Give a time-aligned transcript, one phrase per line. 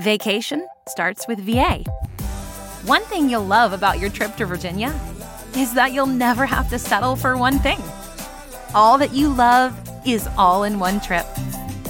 [0.00, 1.84] Vacation starts with VA.
[2.86, 4.98] One thing you'll love about your trip to Virginia
[5.54, 7.78] is that you'll never have to settle for one thing.
[8.74, 11.26] All that you love is all in one trip.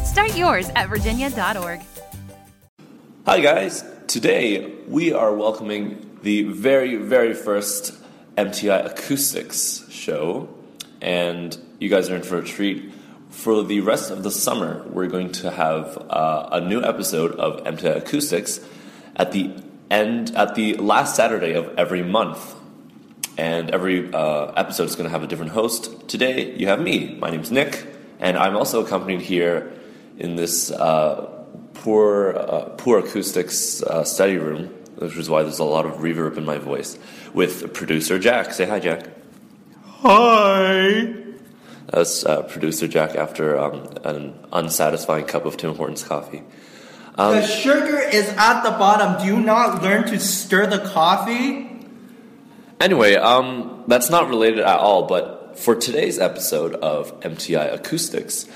[0.05, 1.83] Start yours at virginia.org.
[3.27, 3.85] Hi, guys.
[4.09, 7.95] Today we are welcoming the very, very first
[8.37, 10.49] MTI Acoustics show,
[11.01, 12.93] and you guys are in for a treat.
[13.31, 17.63] For the rest of the summer, we're going to have uh, a new episode of
[17.65, 18.61] MTI Acoustics
[19.15, 19.55] at the
[19.89, 22.57] end, at the last Saturday of every month.
[23.39, 26.09] And every uh, episode is going to have a different host.
[26.09, 27.15] Today, you have me.
[27.15, 27.87] My name's Nick,
[28.19, 29.73] and I'm also accompanied here
[30.19, 31.45] in this uh,
[31.75, 36.37] poor, uh, poor acoustics uh, study room, which is why there's a lot of reverb
[36.37, 36.99] in my voice,
[37.33, 38.53] with producer Jack.
[38.53, 39.07] Say hi, Jack.
[40.03, 41.30] Hi.
[41.93, 46.43] That's uh, producer Jack after um, an unsatisfying cup of Tim Hortons coffee.
[47.17, 49.21] Um, the sugar is at the bottom.
[49.21, 51.69] Do you not learn to stir the coffee?
[52.81, 58.47] Anyway, um, that's not related at all, but for today's episode of MTI Acoustics,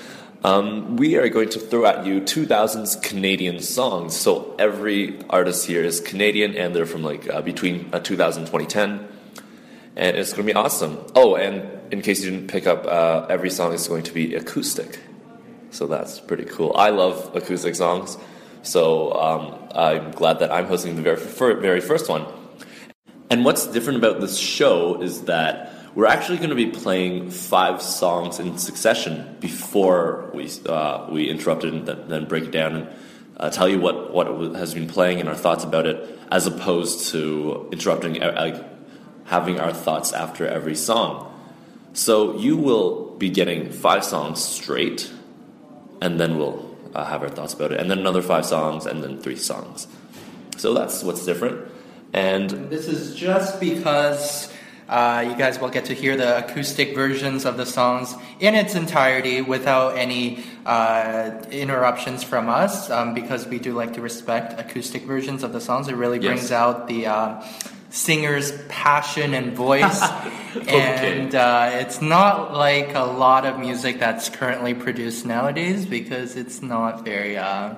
[0.45, 4.17] um, we are going to throw at you 2000s Canadian songs.
[4.17, 8.47] So every artist here is Canadian and they're from like uh, between uh, 2000 and
[8.47, 9.09] 2010.
[9.97, 11.05] And it's going to be awesome.
[11.15, 14.35] Oh, and in case you didn't pick up, uh, every song is going to be
[14.35, 14.99] acoustic.
[15.71, 16.73] So that's pretty cool.
[16.75, 18.19] I love acoustic songs.
[18.63, 21.21] So um, I'm glad that I'm hosting the very,
[21.61, 22.27] very first one.
[23.31, 27.81] And what's different about this show is that we're actually going to be playing five
[27.81, 32.89] songs in succession before we uh, we interrupt it and then, break it down and
[33.37, 34.27] uh, tell you what what
[34.57, 38.69] has been playing and our thoughts about it, as opposed to interrupting, uh,
[39.27, 41.31] having our thoughts after every song.
[41.95, 45.11] So you will be getting five songs straight,
[46.01, 49.03] and then we'll uh, have our thoughts about it, and then another five songs, and
[49.03, 49.87] then three songs.
[50.57, 51.67] So that's what's different.
[52.13, 54.53] And this is just because
[54.89, 58.75] uh, you guys will get to hear the acoustic versions of the songs in its
[58.75, 65.03] entirety without any uh, interruptions from us, um, because we do like to respect acoustic
[65.05, 65.89] versions of the songs.
[65.89, 66.53] It really brings Yes.
[66.53, 67.43] out the uh,
[67.95, 70.03] singer's passion and voice.
[70.69, 76.63] And uh, it's not like a lot of music that's currently produced nowadays because it's
[76.63, 77.75] not very uh,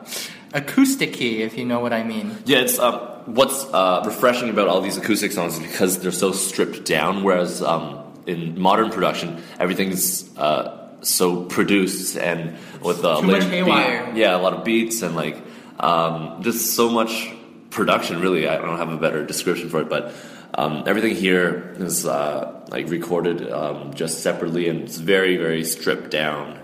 [0.52, 2.36] acoustic-y, if you know what I mean.
[2.44, 2.94] Yeah, it's um,
[3.24, 7.22] what's uh, refreshing about all these acoustic songs is because they're so stripped down.
[7.24, 14.06] Whereas um, in modern production, everything's uh, so produced and with uh, Too much haywire.
[14.12, 15.36] beat- yeah, a lot of beats and like
[15.80, 17.30] um, just so much
[17.70, 18.20] production.
[18.20, 20.14] Really, I don't have a better description for it, but
[20.54, 26.10] um, everything here is uh, like recorded um, just separately and it's very, very stripped
[26.10, 26.58] down,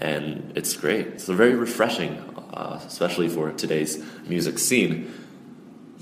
[0.00, 1.06] and it's great.
[1.08, 2.18] It's very refreshing,
[2.54, 5.12] uh, especially for today's music scene.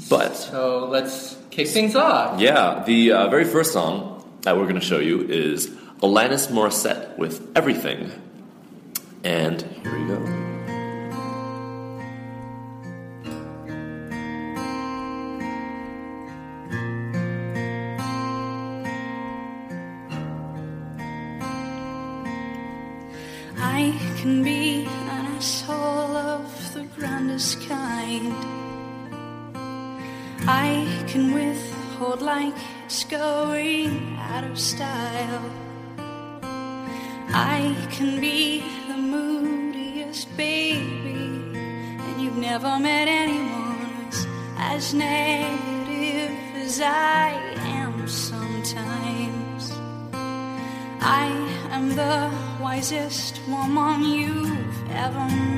[0.09, 2.41] But So let's kick things off.
[2.41, 4.11] yeah, the uh, very first song
[4.43, 5.69] that we're going to show you is
[6.03, 8.11] Alanis Morissette with Everything.
[9.23, 10.44] And here we go.
[27.37, 28.33] Kind.
[30.47, 35.51] I can withhold like it's going out of style.
[37.35, 41.59] I can be the moodiest baby,
[42.07, 44.27] and you've never met anyone who's
[44.57, 47.31] as negative as I
[47.81, 49.73] am sometimes.
[51.01, 51.27] I
[51.71, 52.31] am the
[52.63, 55.54] wisest woman you've ever met.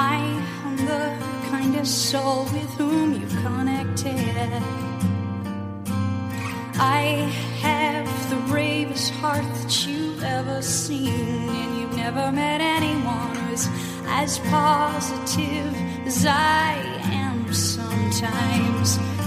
[0.00, 0.18] I
[0.64, 4.62] am the kindest soul with whom you've connected.
[6.78, 7.28] I
[7.62, 13.66] have the bravest heart that you've ever seen, and you've never met anyone who's
[14.06, 15.74] as positive
[16.06, 16.74] as I
[17.10, 19.17] am sometimes.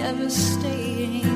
[0.00, 1.26] devastating.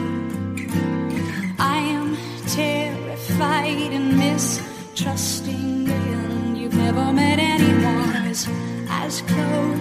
[1.59, 2.17] I am
[2.47, 8.49] terrified and mistrusting, and you've never met anyone as,
[8.89, 9.72] as close.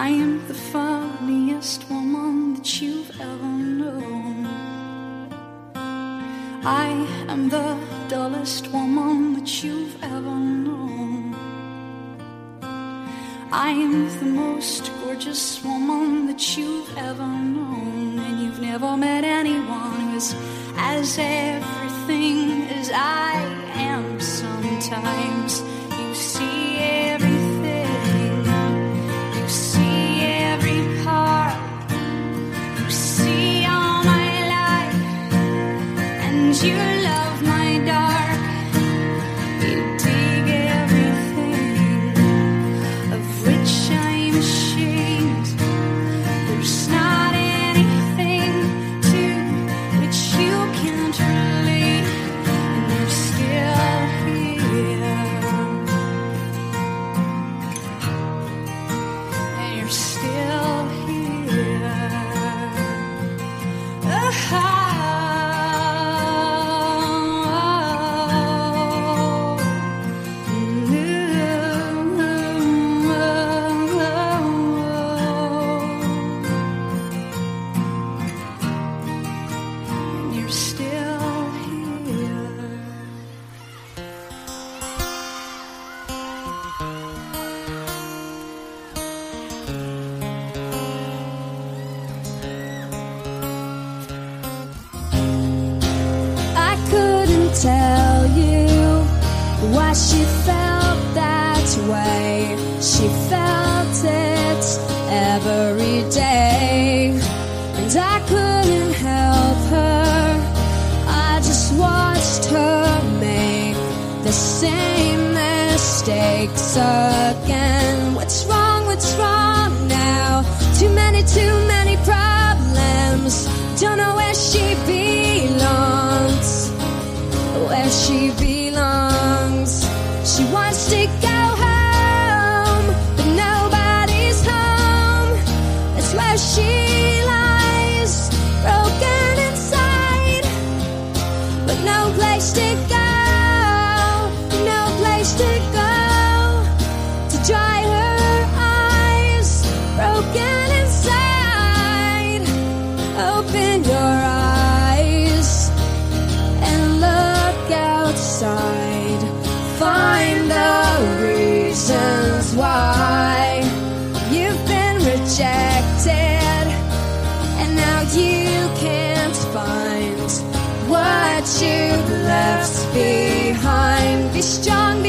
[0.00, 4.46] I am the funniest woman that you've ever known.
[6.64, 6.88] I
[7.28, 10.36] am the dullest woman that you've ever
[10.66, 11.34] known.
[13.52, 18.20] I am the most gorgeous woman that you've ever known.
[18.20, 20.34] And you've never met anyone who's
[20.78, 23.34] as everything as I
[23.74, 25.60] am sometimes.
[25.98, 26.69] You see.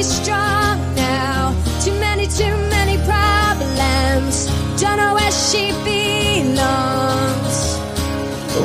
[0.01, 1.53] be strong now.
[1.83, 4.47] Too many, too many problems.
[4.81, 7.57] Don't know where she belongs.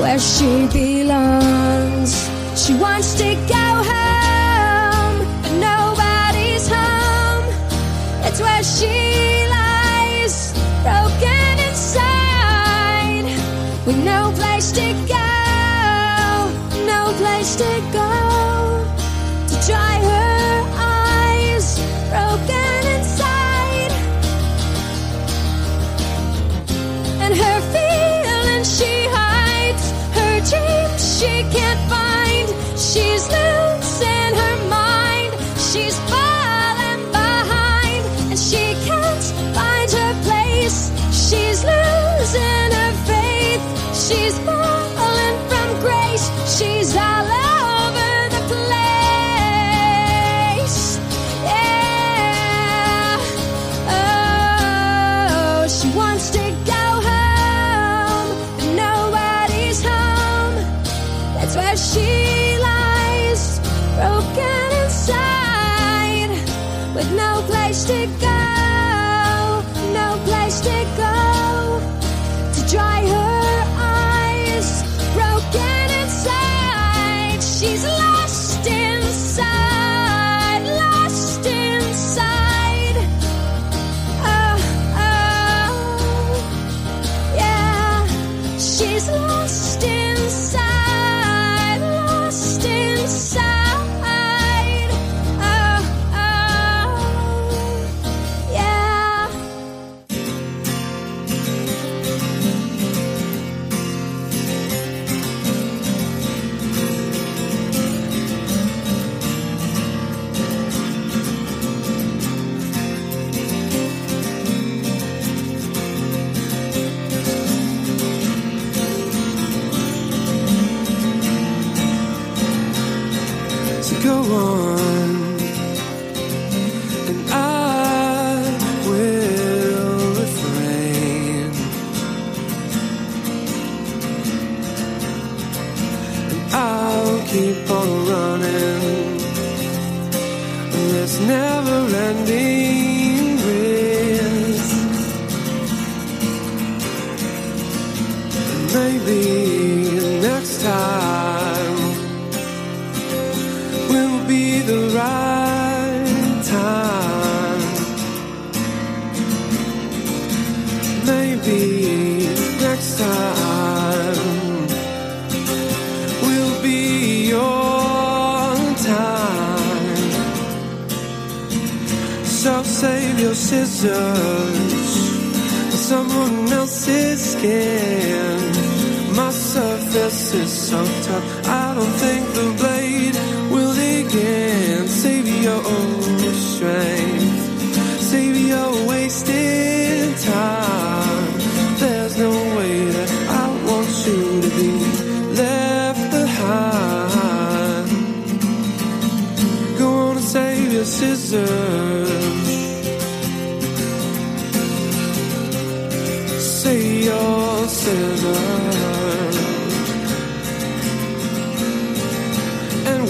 [0.01, 2.13] Where she belongs.
[2.57, 3.66] She wants to go.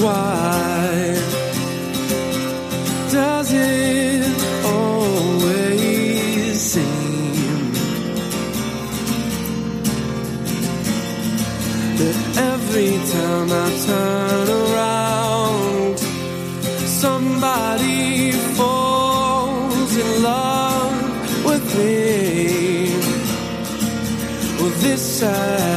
[0.03, 1.15] why
[3.11, 7.73] does it always seem
[11.99, 12.17] that
[12.53, 15.99] every time I turn around,
[17.03, 22.91] somebody falls in love with me?
[24.59, 25.76] Well, this time.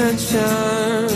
[0.00, 1.08] attention.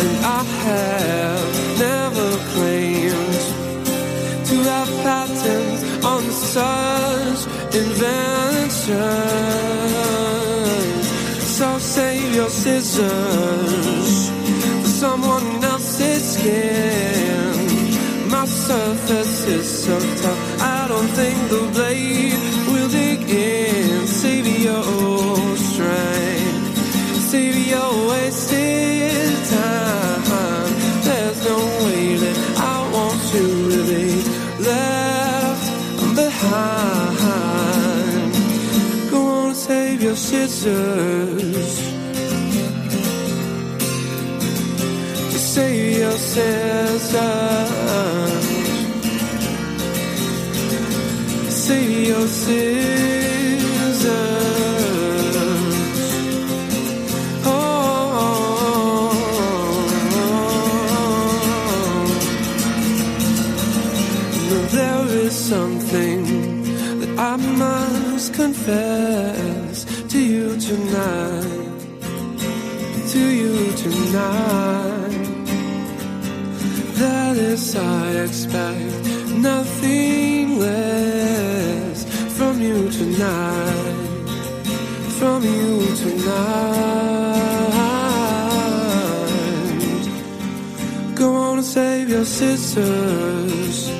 [0.00, 3.42] And I have never claimed
[4.48, 6.22] to have patents on
[6.54, 7.40] such
[7.74, 8.96] inventions.
[11.58, 14.30] So save your scissors
[14.82, 17.68] for someone else's skin.
[18.30, 22.38] My surface is so tough, I don't think the blade
[22.68, 23.77] will dig in
[24.62, 26.78] your strength,
[27.30, 30.70] save your wasted time.
[31.02, 34.06] There's no way that I want you to be
[34.70, 35.66] left
[36.16, 37.50] behind.
[39.10, 41.74] Go on, save your scissors.
[45.32, 47.02] Just save your scissors.
[51.50, 52.97] Save your scissors.
[74.08, 75.12] Tonight.
[76.96, 82.04] That is, I expect nothing less
[82.36, 83.94] from you tonight.
[85.18, 86.88] From you tonight.
[91.14, 93.92] Go on and save your sisters.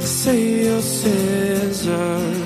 [0.00, 2.45] Save your scissors.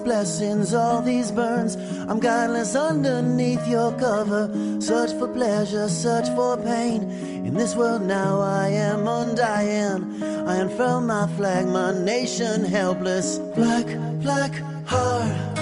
[0.00, 1.76] these blessings, all these burns.
[2.08, 4.48] I'm godless underneath your cover.
[4.80, 7.02] Search for pleasure, search for pain.
[7.44, 10.22] In this world now, I am undying.
[10.22, 13.38] I unfurl my flag, my nation helpless.
[13.54, 13.86] Black,
[14.22, 14.54] black
[14.86, 15.58] heart.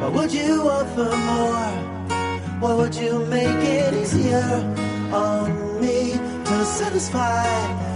[0.00, 1.70] Why would you offer more?
[2.60, 4.50] Why would you make it easier
[5.12, 6.12] on me
[6.44, 7.89] to satisfy?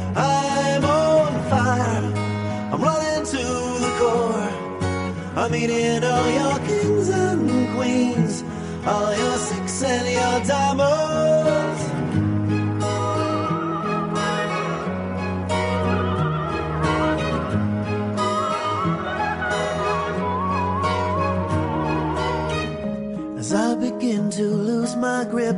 [5.45, 8.43] I'm eating all your kings and queens,
[8.87, 11.81] all your six and your diamonds.
[23.39, 25.57] As I begin to lose my grip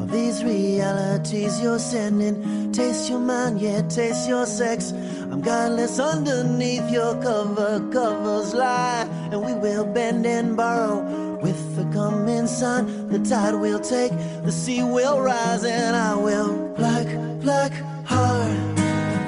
[0.00, 4.92] of these realities you're sending, taste your mind, yeah, taste your sex.
[5.30, 11.02] I'm godless underneath your cover, covers lie, and we will bend and borrow.
[11.42, 14.12] With the coming sun, the tide will take,
[14.42, 17.06] the sea will rise, and I will black,
[17.40, 17.72] black
[18.04, 18.50] heart.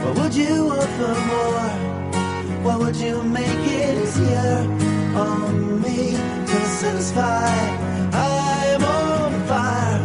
[0.02, 1.90] Why would you offer more?
[2.64, 4.56] Why would you make it easier
[5.14, 6.12] on me
[6.50, 7.90] to satisfy?
[8.12, 10.00] I'm on fire.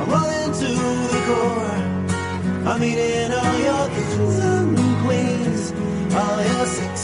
[0.00, 0.70] I'm running to
[1.12, 2.70] the core.
[2.72, 4.49] I'm eating all your all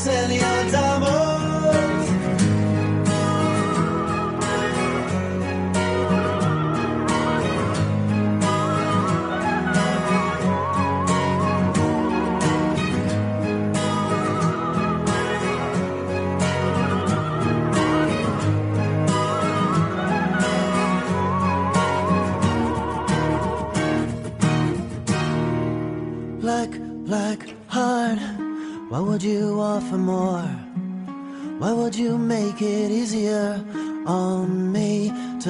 [0.08, 0.45] any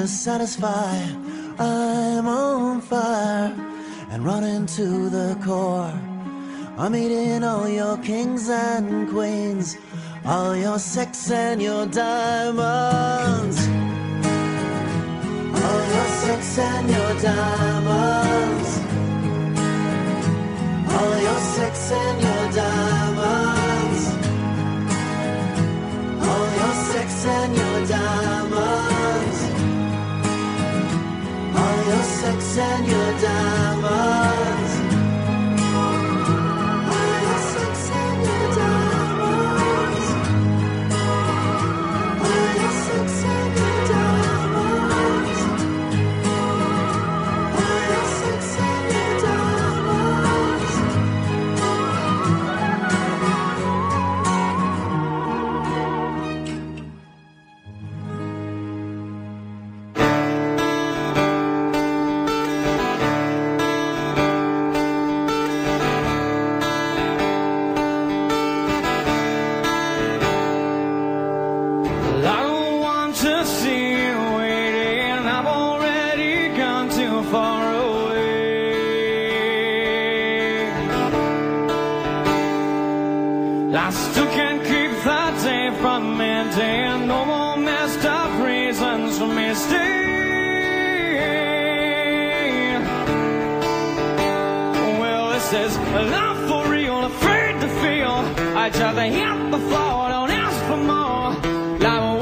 [0.06, 0.96] satisfy?
[1.58, 3.54] I'm on fire
[4.10, 5.92] and running to the core.
[6.78, 9.76] I'm eating all your kings and queens,
[10.24, 13.58] all your sex and your diamonds.
[15.66, 18.70] All your sex and your diamonds.
[20.94, 24.02] All your sex and your diamonds.
[26.28, 28.95] All your sex and your diamonds.
[32.26, 34.45] Sex and your diamonds.
[98.66, 100.08] each other here floor.
[100.08, 102.15] Don't ask for more.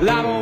[0.00, 0.10] More.
[0.10, 0.37] I'm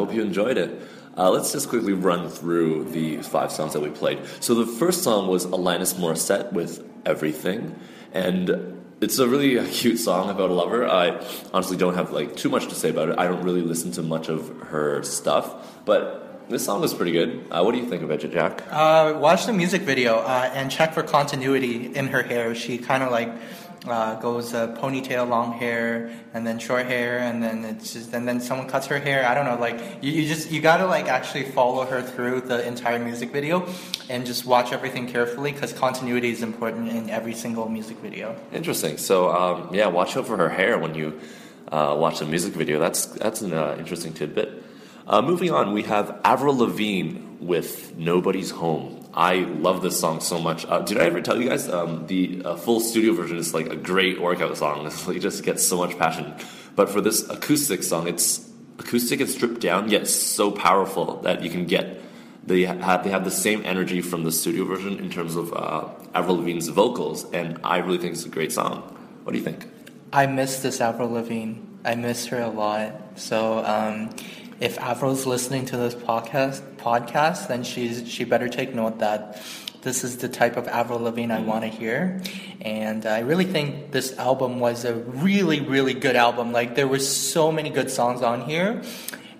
[0.00, 0.80] hope you enjoyed it.
[1.16, 4.18] Uh, let's just quickly run through the five songs that we played.
[4.40, 7.78] So the first song was Alanis Morissette with Everything,
[8.12, 10.86] and it's a really cute song about a lover.
[10.86, 13.18] I honestly don't have like too much to say about it.
[13.18, 17.46] I don't really listen to much of her stuff, but this song was pretty good.
[17.50, 18.62] Uh, what do you think of it, Jack?
[18.70, 22.54] Uh, watch the music video uh, and check for continuity in her hair.
[22.54, 23.30] She kind of like
[23.86, 28.28] uh, goes uh, ponytail, long hair, and then short hair, and then it's just, and
[28.28, 29.26] then someone cuts her hair.
[29.26, 32.66] I don't know, like you, you just you gotta like actually follow her through the
[32.66, 33.66] entire music video,
[34.08, 38.36] and just watch everything carefully because continuity is important in every single music video.
[38.52, 38.98] Interesting.
[38.98, 41.18] So um, yeah, watch out for her hair when you
[41.72, 42.78] uh, watch the music video.
[42.80, 44.62] That's that's an uh, interesting tidbit.
[45.06, 50.38] Uh, moving on, we have Avril Lavigne with "Nobody's Home." I love this song so
[50.38, 50.64] much.
[50.66, 53.66] Uh, did I ever tell you guys um, the uh, full studio version is like
[53.66, 54.90] a great workout song?
[55.08, 56.34] It just gets so much passion.
[56.76, 61.50] But for this acoustic song, it's acoustic and stripped down, yet so powerful that you
[61.50, 62.00] can get.
[62.46, 65.88] They have they have the same energy from the studio version in terms of uh,
[66.14, 68.82] Avril Lavigne's vocals, and I really think it's a great song.
[69.24, 69.66] What do you think?
[70.12, 71.69] I miss this Avril Lavigne.
[71.84, 73.18] I miss her a lot.
[73.18, 74.10] So um,
[74.60, 79.42] if Avril's listening to this podcast, podcast, then she's she better take note that
[79.82, 82.20] this is the type of Avril Lavigne I want to hear.
[82.60, 86.52] And I really think this album was a really, really good album.
[86.52, 88.82] Like there were so many good songs on here.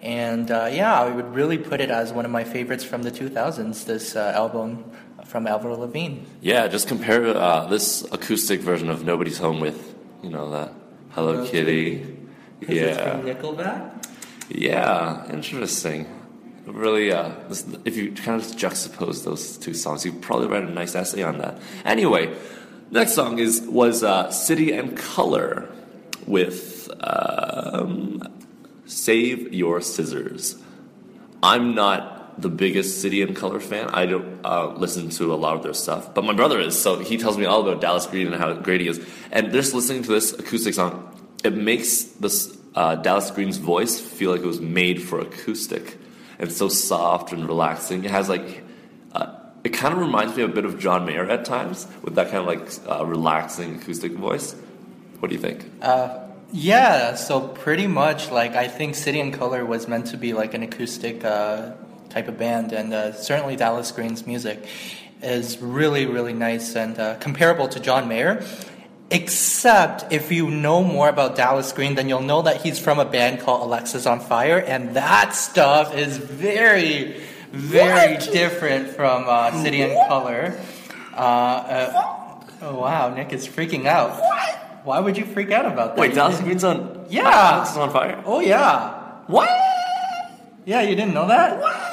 [0.00, 3.10] And uh, yeah, I would really put it as one of my favorites from the
[3.10, 3.84] 2000s.
[3.84, 4.90] This uh, album
[5.26, 6.20] from Avril Lavigne.
[6.40, 10.72] Yeah, just compare uh, this acoustic version of "Nobody's Home" with you know that
[11.10, 12.19] Hello, Hello Kitty.
[12.68, 14.06] Yeah, from Nickelback.
[14.48, 16.06] yeah, interesting.
[16.66, 20.70] Really, uh, this, if you kind of juxtapose those two songs, you probably write a
[20.70, 21.58] nice essay on that.
[21.84, 22.36] Anyway,
[22.90, 25.68] next song is was uh, "City and Colour"
[26.26, 28.22] with um,
[28.86, 30.56] "Save Your Scissors."
[31.42, 33.88] I'm not the biggest City and Colour fan.
[33.92, 36.98] I don't uh, listen to a lot of their stuff, but my brother is, so
[36.98, 39.00] he tells me all about Dallas Green and how great he is.
[39.32, 41.06] And just listening to this acoustic song,
[41.44, 45.96] it makes this uh, Dallas Green's voice feel like it was made for acoustic.
[46.40, 48.02] and so soft and relaxing.
[48.04, 48.64] It has like,
[49.12, 52.30] uh, it kind of reminds me a bit of John Mayer at times with that
[52.30, 54.56] kind of like uh, relaxing acoustic voice.
[55.20, 55.70] What do you think?
[55.82, 60.32] Uh, yeah, so pretty much like I think City and Colour was meant to be
[60.32, 61.72] like an acoustic uh,
[62.08, 64.66] type of band, and uh, certainly Dallas Green's music
[65.22, 68.42] is really, really nice and comparable to John Mayer.
[69.12, 73.04] Except if you know more about Dallas Green, then you'll know that he's from a
[73.04, 77.20] band called Alexisonfire, and that stuff is very,
[77.50, 80.56] very different from uh, City and Colour.
[81.12, 84.12] Uh, uh, oh wow, Nick is freaking out.
[84.84, 86.00] Why would you freak out about that?
[86.00, 87.06] Wait, Dallas Green's on.
[87.10, 87.64] Yeah.
[87.64, 88.22] Alexisonfire.
[88.24, 89.22] Oh yeah.
[89.26, 89.48] What?
[90.64, 91.60] Yeah, you didn't know that?
[91.60, 91.90] What?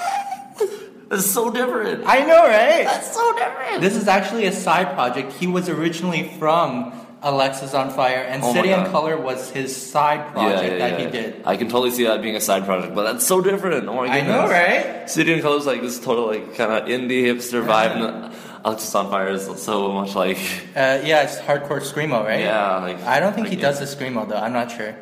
[1.09, 2.03] That's so different.
[2.05, 2.83] I know, right?
[2.83, 3.81] That's so different.
[3.81, 5.33] This is actually a side project.
[5.33, 8.91] He was originally from Alexisonfire, and Oh my City and God.
[8.91, 11.41] Color was his side project that he did.
[11.45, 13.87] I can totally see that being a side project, but that's so different.
[13.87, 14.35] Oh my I goodness.
[14.35, 15.09] know, right?
[15.09, 19.45] City and Colours like this total like kind of indie hipster vibe, and Alexisonfire is
[19.61, 20.37] so much like
[20.75, 22.41] Uh, yeah, it's hardcore screamo, right?
[22.41, 24.37] yeah, like I don't think he does the screamo though.
[24.37, 24.95] I'm not sure.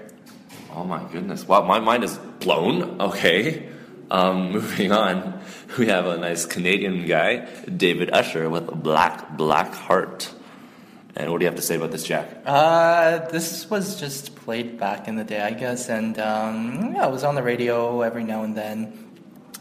[0.74, 1.48] Oh my goodness!
[1.48, 3.00] Wow, my mind is blown.
[3.02, 3.68] Okay,
[4.12, 5.40] um, moving on.
[5.78, 10.32] We have a nice Canadian guy, David Usher, with black black heart.
[11.18, 12.28] And what do you have to say about this, Jack?
[12.46, 17.12] Uh, this was just played back in the day, I guess, and um, yeah, it
[17.12, 19.02] was on the radio every now and then.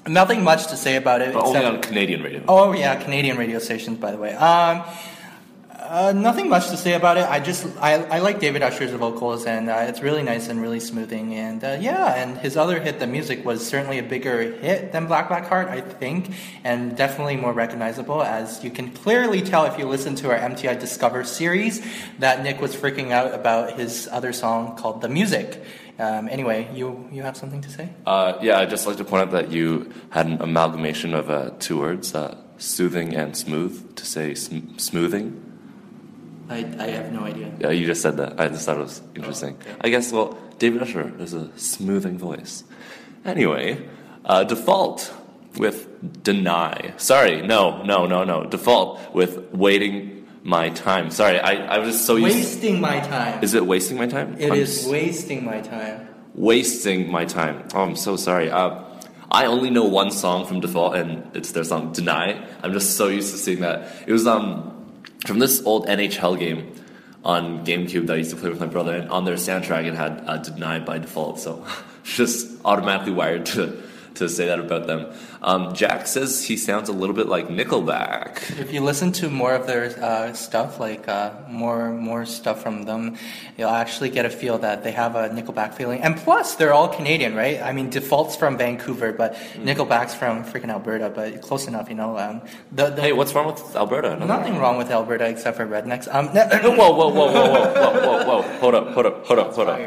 [0.06, 1.32] Nothing much to say about it.
[1.32, 2.44] But only on Canadian radio.
[2.48, 4.34] Oh yeah, Canadian radio stations, by the way.
[4.34, 4.84] Um,
[5.84, 7.28] uh, nothing much to say about it.
[7.28, 10.80] I just I, I like David Usher's vocals, and uh, it's really nice and really
[10.80, 11.34] smoothing.
[11.34, 15.06] And uh, yeah, and his other hit, the music, was certainly a bigger hit than
[15.06, 18.22] Black Black Heart, I think, and definitely more recognizable.
[18.22, 21.84] As you can clearly tell if you listen to our MTI Discover series,
[22.18, 25.62] that Nick was freaking out about his other song called "The Music."
[25.98, 27.90] Um, anyway, you you have something to say?
[28.06, 31.50] Uh, yeah, I'd just like to point out that you had an amalgamation of uh,
[31.58, 35.53] two words, uh, soothing and smooth, to say sm- smoothing.
[36.48, 37.52] I, I have no idea.
[37.58, 38.38] Yeah, you just said that.
[38.40, 39.56] I just thought it was interesting.
[39.80, 42.64] I guess, well, David Usher has a smoothing voice.
[43.24, 43.86] Anyway,
[44.24, 45.12] uh, Default
[45.56, 46.92] with Deny.
[46.96, 48.44] Sorry, no, no, no, no.
[48.44, 51.10] Default with Waiting My Time.
[51.10, 53.42] Sorry, I, I was just so used Wasting my time.
[53.42, 54.36] Is it wasting my time?
[54.38, 56.08] It I'm is s- wasting my time.
[56.34, 57.66] wasting my time.
[57.74, 58.50] Oh, I'm so sorry.
[58.50, 58.82] Uh,
[59.30, 63.08] I only know one song from Default, and it's their song "Deny." I'm just so
[63.08, 63.90] used to seeing that.
[64.06, 64.73] It was um
[65.24, 66.74] from this old NHL game
[67.24, 69.94] on GameCube that I used to play with my brother, and on their soundtrack it
[69.94, 71.40] had uh, "Deny" by default.
[71.40, 71.66] So
[72.04, 73.82] just automatically wired to
[74.14, 75.12] to say that about them.
[75.44, 78.58] Um, Jack says he sounds a little bit like Nickelback.
[78.58, 82.84] If you listen to more of their uh, stuff, like uh, more more stuff from
[82.84, 83.18] them,
[83.58, 86.00] you'll actually get a feel that they have a Nickelback feeling.
[86.00, 87.60] And plus, they're all Canadian, right?
[87.60, 92.16] I mean, Default's from Vancouver, but Nickelback's from freaking Alberta, but close enough, you know.
[92.16, 92.40] Um,
[92.72, 94.16] the, the, Hey, what's wrong with Alberta?
[94.16, 96.08] Nothing wrong with Alberta except for rednecks.
[96.12, 96.28] Um,
[96.74, 98.42] Whoa, whoa, whoa, whoa, whoa, whoa, whoa, whoa!
[98.60, 99.80] Hold up, hold up, hold up, hold up.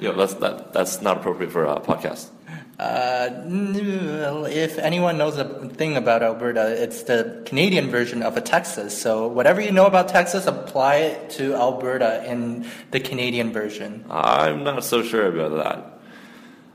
[0.00, 2.30] Yo, that's that, that's not appropriate for a podcast.
[2.78, 3.30] Uh,
[4.48, 9.00] if anyone knows a thing about Alberta, it's the Canadian version of a Texas.
[9.00, 14.04] So whatever you know about Texas, apply it to Alberta in the Canadian version.
[14.10, 15.96] I'm not so sure about that.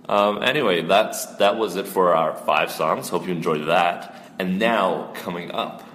[0.10, 3.10] Um, anyway, that's that was it for our five songs.
[3.10, 4.34] Hope you enjoyed that.
[4.40, 5.88] And now coming up,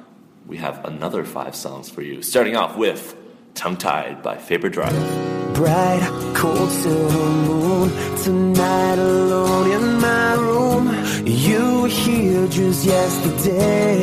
[0.47, 2.23] we have another five songs for you.
[2.23, 3.17] Starting off with
[3.55, 5.36] "Tongue Tied" by Faber Drive.
[5.57, 6.03] Bright,
[6.35, 7.91] cold silver moon.
[8.23, 10.85] Tonight alone in my room.
[11.25, 14.03] You were here just yesterday.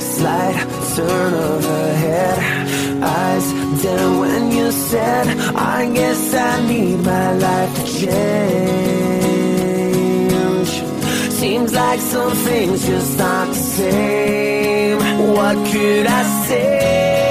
[0.00, 2.38] Slight turn of her head.
[3.02, 8.12] Eyes down when you said, I guess I need my life to change.
[11.40, 14.98] Seems like some things just aren't the same.
[15.36, 17.21] What could I say?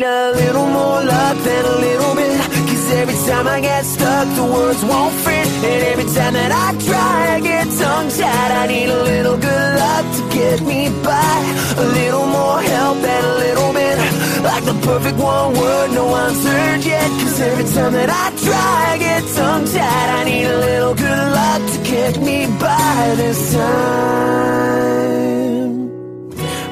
[0.00, 2.40] Need a little more luck than a little bit.
[2.40, 5.46] Cause every time I get stuck, the words won't fit.
[5.46, 8.50] And every time that I try, I get tongue tied.
[8.62, 11.36] I need a little good luck to get me by.
[11.76, 13.98] A little more help and a little bit.
[14.42, 17.10] Like the perfect one word no one's heard yet.
[17.20, 20.08] Cause every time that I try, I get tongue tied.
[20.18, 24.80] I need a little good luck to get me by this time.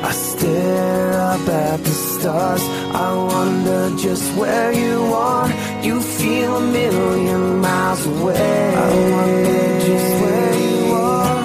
[0.03, 2.78] I stare up at the stars.
[2.95, 5.49] I wonder just where you are.
[5.83, 8.75] You feel a million miles away.
[8.75, 11.37] I wonder just where you are.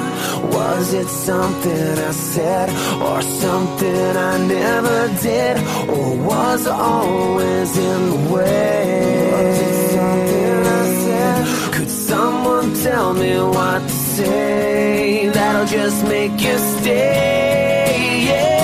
[0.58, 2.70] Was it something I said
[3.02, 5.58] or something I never did?
[5.90, 9.32] Or was I always in the way?
[9.34, 11.74] Was it something I said?
[11.74, 18.26] Could someone tell me what to say that'll just make you stay?
[18.30, 18.63] Yeah,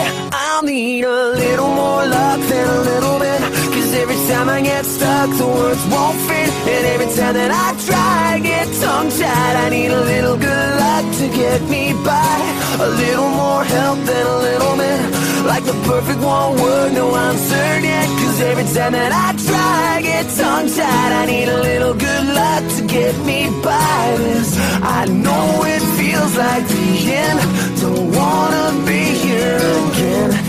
[0.59, 3.39] I'll need a little more luck than a little bit.
[3.71, 6.51] Cause every time I get stuck, the words won't fit.
[6.67, 9.55] And every time that I try, I get tongue tied.
[9.55, 12.39] I need a little good luck to get me by.
[12.75, 15.01] A little more help than a little bit.
[15.47, 18.07] Like the perfect one word, no answer yet.
[18.19, 21.11] Cause every time that I try, I get tongue tied.
[21.21, 24.59] I need a little good luck to get me by this.
[24.83, 27.39] I know it feels like the end.
[27.79, 30.48] Don't wanna be here again.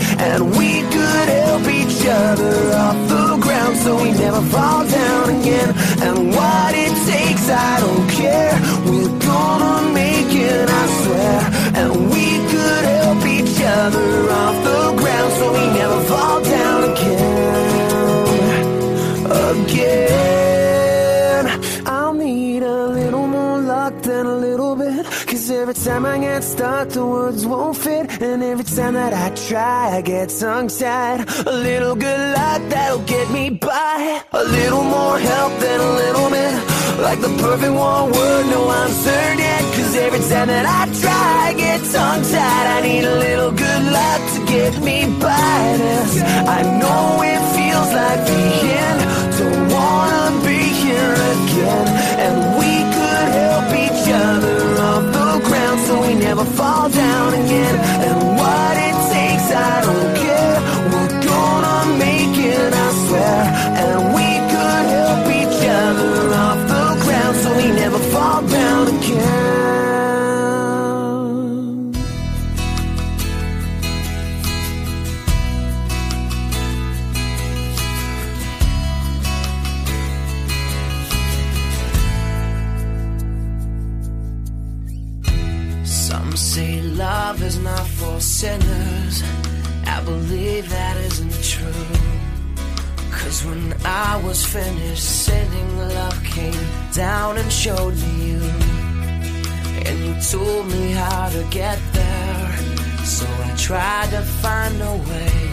[28.23, 31.27] And every time that I try, I get tongue tied.
[31.47, 34.21] A little good luck that'll get me by.
[34.31, 36.53] A little more help than a little bit.
[37.01, 39.63] Like the perfect one word, no answer yet.
[39.73, 42.67] Cause every time that I try, I get tongue tied.
[42.77, 46.21] I need a little good luck to get me by this.
[46.45, 48.43] I know it feels like the
[48.85, 48.99] end.
[49.39, 51.87] Don't wanna be here again.
[52.21, 52.50] And
[56.35, 57.75] never fall down again.
[58.07, 58.90] And what
[93.93, 98.41] I was finished sinning, love came down and showed me you.
[99.85, 102.53] And you told me how to get there.
[103.03, 105.51] So I tried to find a way.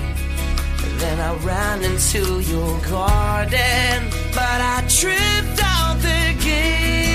[0.98, 7.07] Then I ran into your garden, but I tripped out the gate.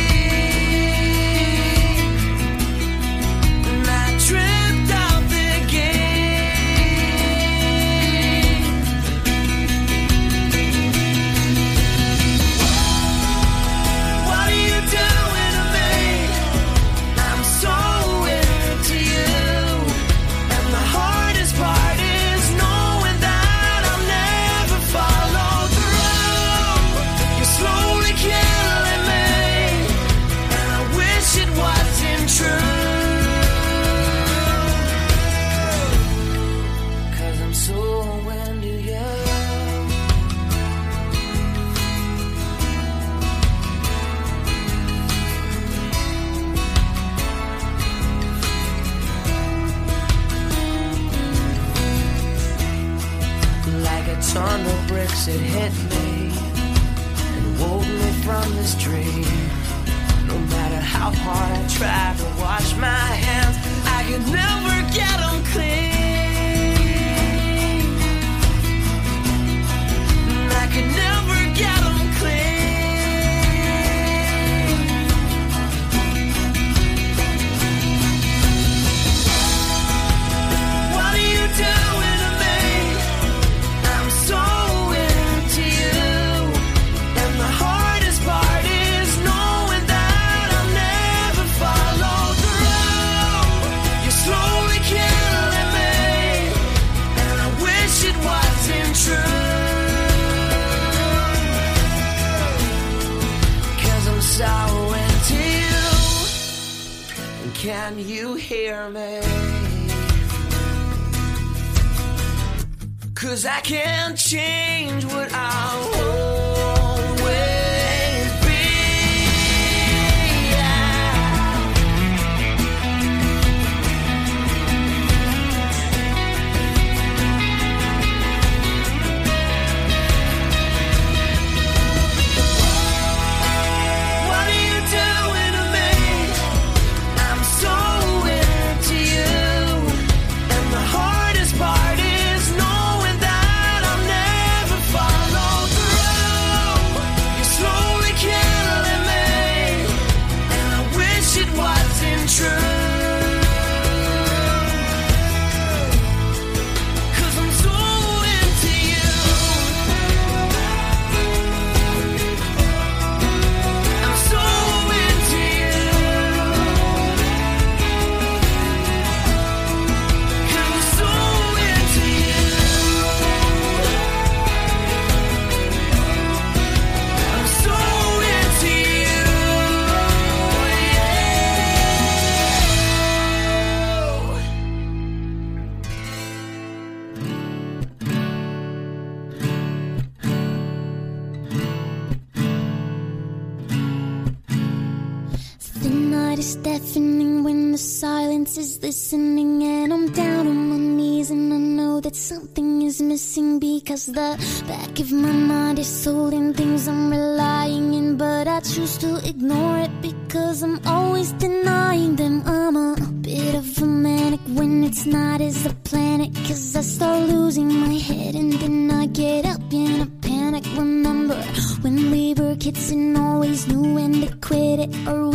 [203.34, 208.60] missing because the back of my mind is holding things I'm relying in, but I
[208.60, 212.44] choose to ignore it because I'm always denying them.
[212.46, 217.28] I'm a bit of a manic when it's not as a planet, cause I start
[217.30, 220.66] losing my head and then I get up in a panic.
[220.78, 221.42] Remember
[221.82, 225.33] when we were kids and always knew when to quit it or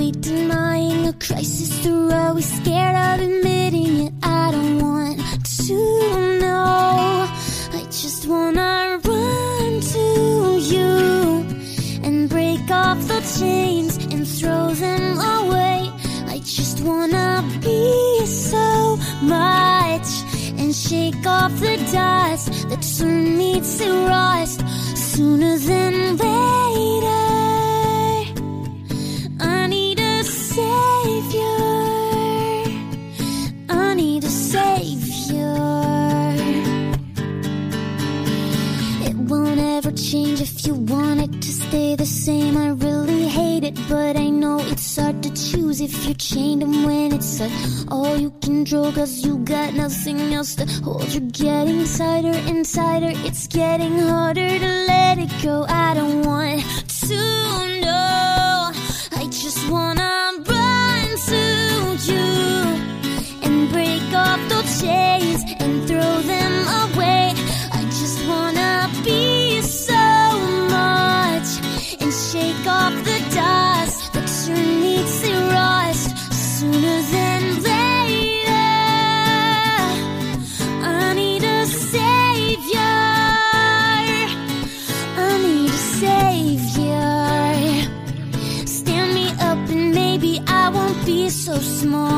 [91.79, 92.18] small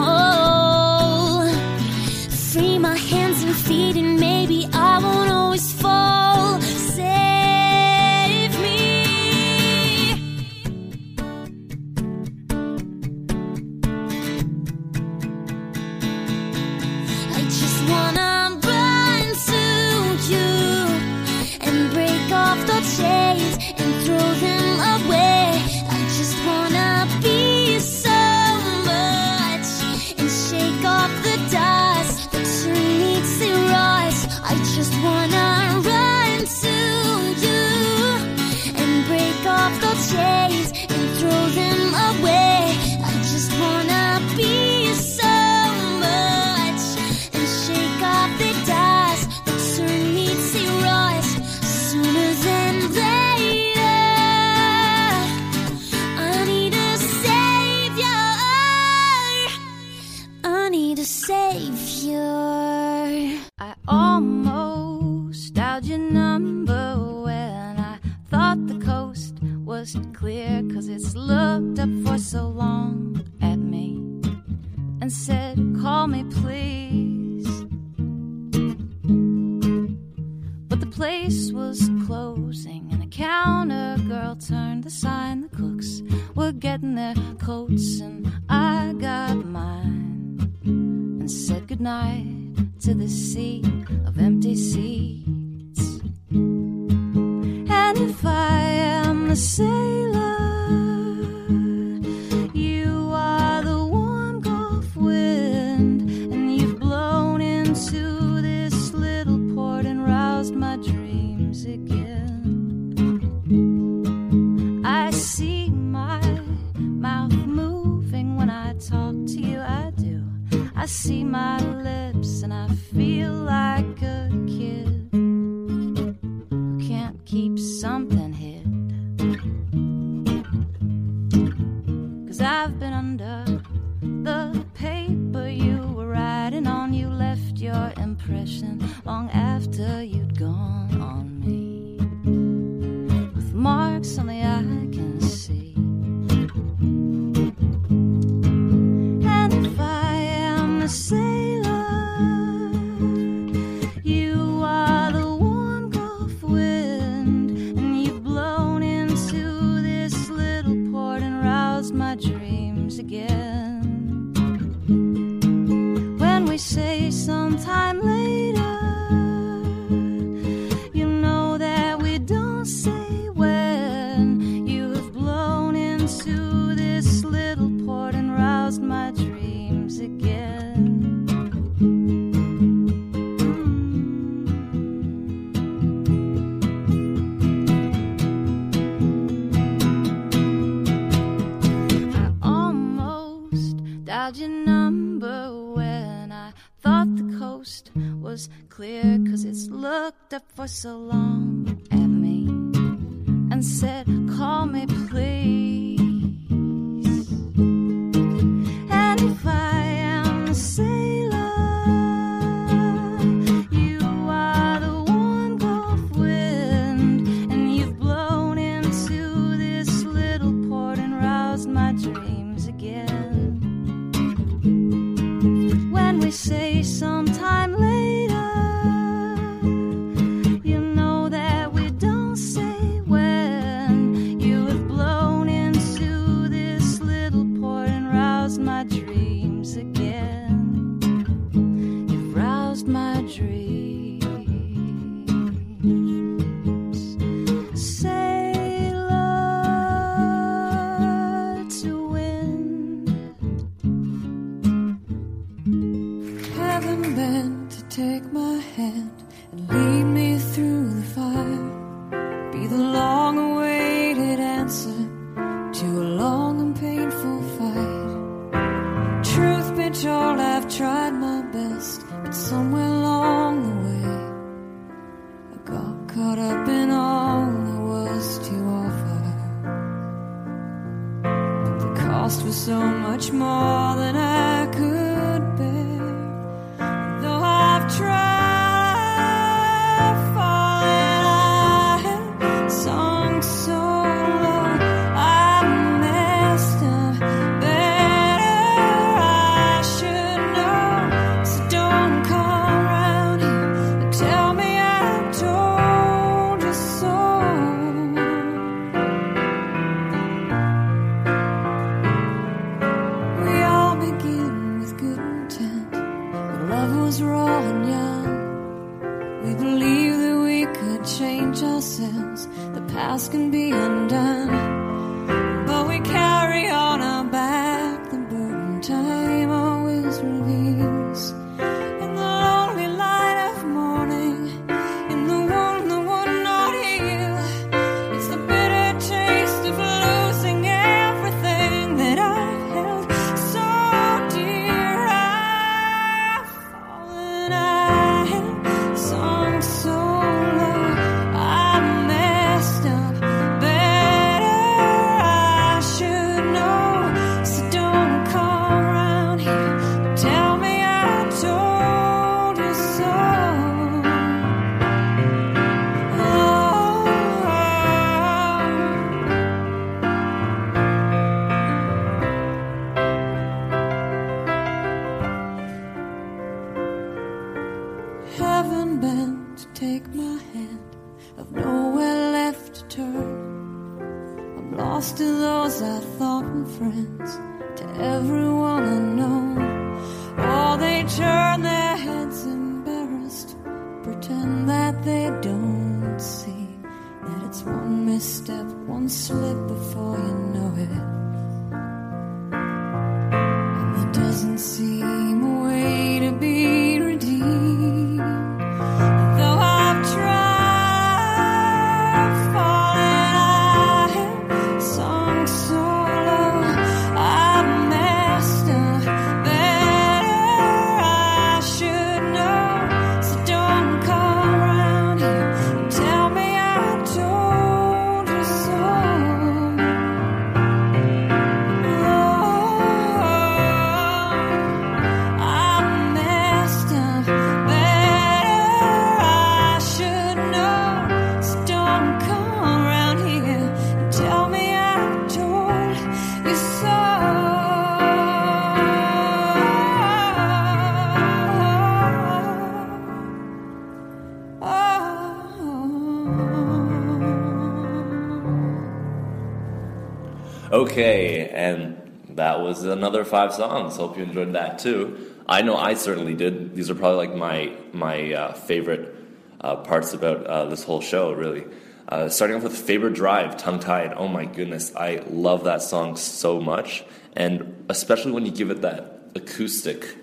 [462.71, 463.97] was another five songs.
[463.97, 465.35] Hope you enjoyed that too.
[465.49, 466.77] I know I certainly did.
[466.77, 469.15] These are probably like my my uh, favorite
[469.61, 471.65] uh, parts about uh, this whole show, really.
[472.09, 474.13] Uh, starting off with Faber Drive, Tongue Tied.
[474.15, 477.05] Oh my goodness, I love that song so much.
[477.37, 480.17] And especially when you give it that acoustic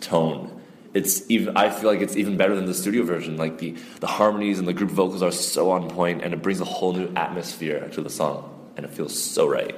[0.00, 0.60] tone.
[0.92, 1.56] It's even.
[1.56, 3.36] I feel like it's even better than the studio version.
[3.36, 6.60] Like the the harmonies and the group vocals are so on point, and it brings
[6.60, 9.74] a whole new atmosphere to the song, and it feels so right.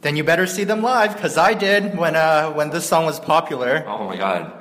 [0.00, 3.18] Then you better see them live, because I did when uh, when this song was
[3.18, 3.84] popular.
[3.86, 4.52] Oh my god,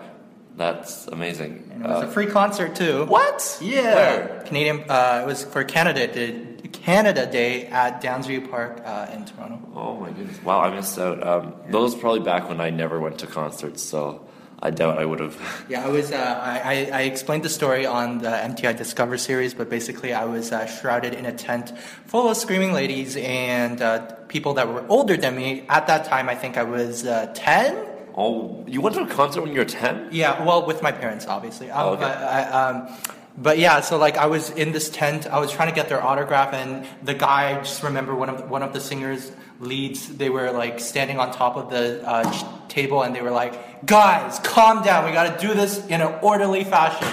[0.57, 1.69] that's amazing.
[1.71, 3.05] And it was Uh, a free concert too.
[3.05, 3.57] what?
[3.61, 4.43] Yeah, Where?
[4.47, 4.89] Canadian.
[4.89, 6.31] Uh, it was for Canada Day,
[6.71, 9.59] Canada Day at Downsview Park uh, in Toronto.
[9.75, 10.41] Oh my goodness!
[10.43, 11.21] Wow, I missed out.
[11.25, 14.25] Um, Those were probably back when I never went to concerts, so
[14.59, 15.65] I doubt I would have.
[15.69, 16.11] Yeah, I was.
[16.11, 20.51] Uh, I, I- explained the story on the MTI Discover series, but basically, I was
[20.51, 21.77] uh, shrouded in a tent
[22.07, 23.99] full of screaming ladies and uh,
[24.29, 25.65] people that were older than me.
[25.69, 27.85] At that time, I think I was uh, ten.
[28.15, 30.09] Oh, you went to a concert when you were ten?
[30.11, 31.69] Yeah, well, with my parents, obviously.
[31.69, 32.05] Um, Oh, okay.
[32.05, 32.97] I, I, um,
[33.37, 35.27] but yeah, so like I was in this tent.
[35.27, 37.55] I was trying to get their autograph, and the guy.
[37.55, 40.07] I just remember one of one of the singers leads.
[40.17, 42.23] They were like standing on top of the uh,
[42.69, 43.53] table, and they were like,
[43.85, 45.05] "Guys, calm down.
[45.05, 47.07] We got to do this in an orderly fashion."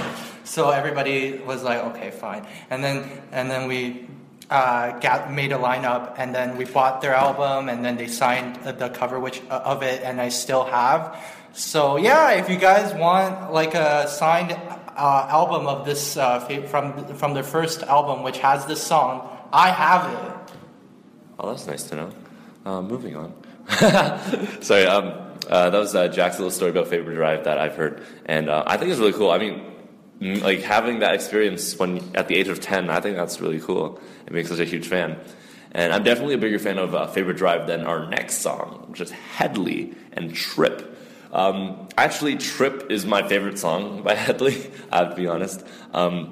[0.44, 4.08] So everybody was like, "Okay, fine." And then and then we
[4.50, 8.56] uh, got made a lineup, and then we bought their album, and then they signed
[8.64, 11.16] the cover which uh, of it, and I still have.
[11.52, 17.14] So yeah, if you guys want like a signed uh, album of this uh, from
[17.14, 20.54] from their first album, which has this song, I have it.
[21.38, 22.10] Oh, that's nice to know.
[22.64, 23.34] Uh, moving on.
[24.62, 28.02] Sorry, um, uh, that was uh, Jack's little story about Faber Drive that I've heard,
[28.26, 29.30] and uh, I think it's really cool.
[29.30, 33.40] I mean, like having that experience when at the age of ten, I think that's
[33.40, 34.00] really cool.
[34.26, 35.18] It makes such a huge fan,
[35.72, 39.10] and I'm definitely a bigger fan of uh, Drive than our next song, which is
[39.10, 40.96] Hedley and Trip.
[41.32, 44.70] Um, actually, Trip is my favorite song by Hedley.
[44.92, 45.66] I have to be honest.
[45.92, 46.30] Um,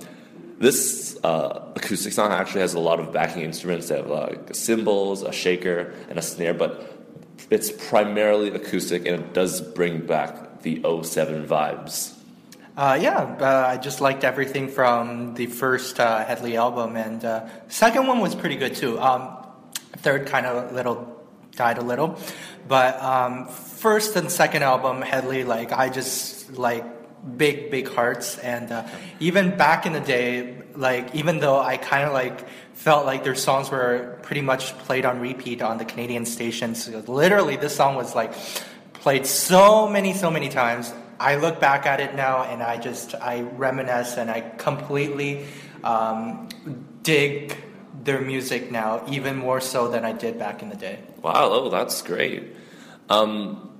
[0.58, 3.88] this uh, acoustic song actually has a lot of backing instruments.
[3.88, 6.91] They have like cymbals, a shaker, and a snare, but
[7.50, 12.14] it's primarily acoustic, and it does bring back the 07 vibes.
[12.74, 17.46] Uh, yeah, uh, I just liked everything from the first uh, Hedley album, and uh,
[17.68, 18.98] second one was pretty good too.
[18.98, 19.36] Um,
[19.98, 21.22] third kind of little
[21.54, 22.18] died a little,
[22.66, 26.86] but um, first and second album, Hedley, like I just like
[27.36, 28.88] big big hearts, and uh,
[29.20, 32.46] even back in the day, like even though I kind of like
[32.82, 36.88] felt like their songs were pretty much played on repeat on the Canadian stations.
[37.08, 38.32] Literally, this song was like
[38.94, 43.16] played so many so many times i look back at it now and i just
[43.16, 45.44] i reminisce and i completely
[45.82, 46.48] um,
[47.02, 47.56] dig
[48.04, 51.68] their music now even more so than i did back in the day Wow, oh,
[51.68, 52.56] that's great.
[53.08, 53.70] Um,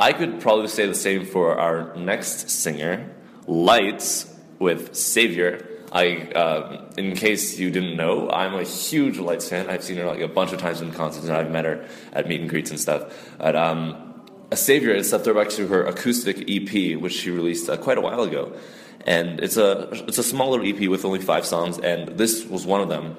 [0.00, 3.08] I could probably say the same for our next singer,
[3.46, 4.28] Lights,
[4.58, 5.64] with Savior.
[5.92, 9.68] I, um, in case you didn't know, I'm a huge Lights fan.
[9.68, 12.26] I've seen her like a bunch of times in concerts, and I've met her at
[12.26, 13.14] meet and greets and stuff.
[13.38, 17.76] But um, a Savior is a throwback to her acoustic EP, which she released uh,
[17.76, 18.56] quite a while ago,
[19.06, 22.80] and it's a it's a smaller EP with only five songs, and this was one
[22.80, 23.16] of them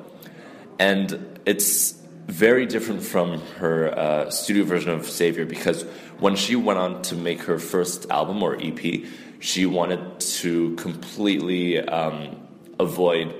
[0.80, 1.94] and it's
[2.28, 5.84] very different from her uh, studio version of Savior because
[6.20, 9.04] when she went on to make her first album or EP,
[9.40, 12.43] she wanted to completely um,
[12.80, 13.34] avoid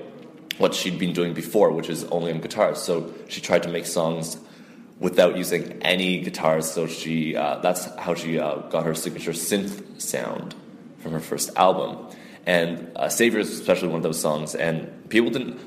[0.58, 2.80] what she'd been doing before, which is only on guitars.
[2.80, 4.38] So she tried to make songs
[5.00, 6.70] without using any guitars.
[6.70, 10.54] So she uh, that's how she uh, got her signature synth sound
[10.98, 12.06] from her first album.
[12.46, 15.58] And uh, Savior is especially one of those songs, and people didn't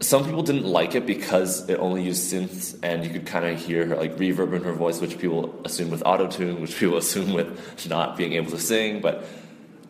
[0.00, 3.60] some people didn't like it because it only used synths and you could kind of
[3.60, 7.34] hear her like reverb in her voice which people assume with auto-tune which people assume
[7.34, 9.26] with not being able to sing but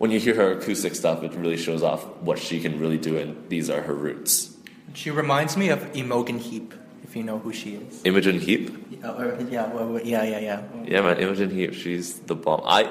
[0.01, 3.19] when you hear her acoustic stuff it really shows off what she can really do
[3.21, 4.57] and these are her roots.
[4.95, 6.73] She reminds me of imogen heap
[7.05, 8.01] if you know who she is.
[8.05, 8.65] Imogen heap?
[8.91, 10.63] Yeah or- yeah well, yeah yeah yeah.
[10.85, 12.63] Yeah man imogen heap she's the bomb.
[12.65, 12.91] I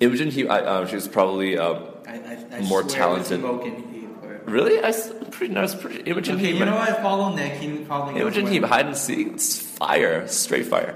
[0.00, 3.40] imogen heap I, um, she's probably um, I, I, I more swear it was talented.
[3.40, 4.78] Imogen heap or- really?
[4.80, 6.96] I s- pretty nice pretty imogen okay heap you know what?
[7.02, 7.54] Follow nick.
[7.60, 9.26] He probably Imogen Heap, hide and seek.
[9.34, 10.94] It's fire, straight fire.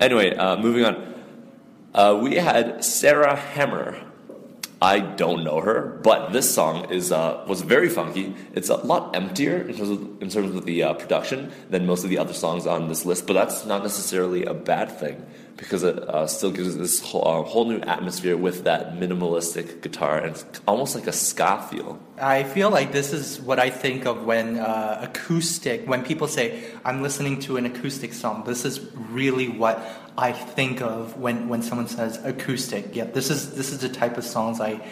[0.00, 0.94] Anyway, uh, moving on.
[1.94, 3.96] Uh, we had Sarah Harmer.
[4.82, 8.34] I don't know her, but this song is uh, was very funky.
[8.52, 12.02] It's a lot emptier in terms of in terms of the uh, production than most
[12.02, 13.28] of the other songs on this list.
[13.28, 15.24] But that's not necessarily a bad thing
[15.62, 20.18] because it uh, still gives this whole, uh, whole new atmosphere with that minimalistic guitar
[20.18, 22.00] and almost like a ska feel.
[22.18, 26.64] I feel like this is what I think of when uh, acoustic, when people say,
[26.84, 28.42] I'm listening to an acoustic song.
[28.44, 29.80] This is really what
[30.18, 32.96] I think of when, when someone says acoustic.
[32.96, 34.84] Yeah, this is, this is the type of songs I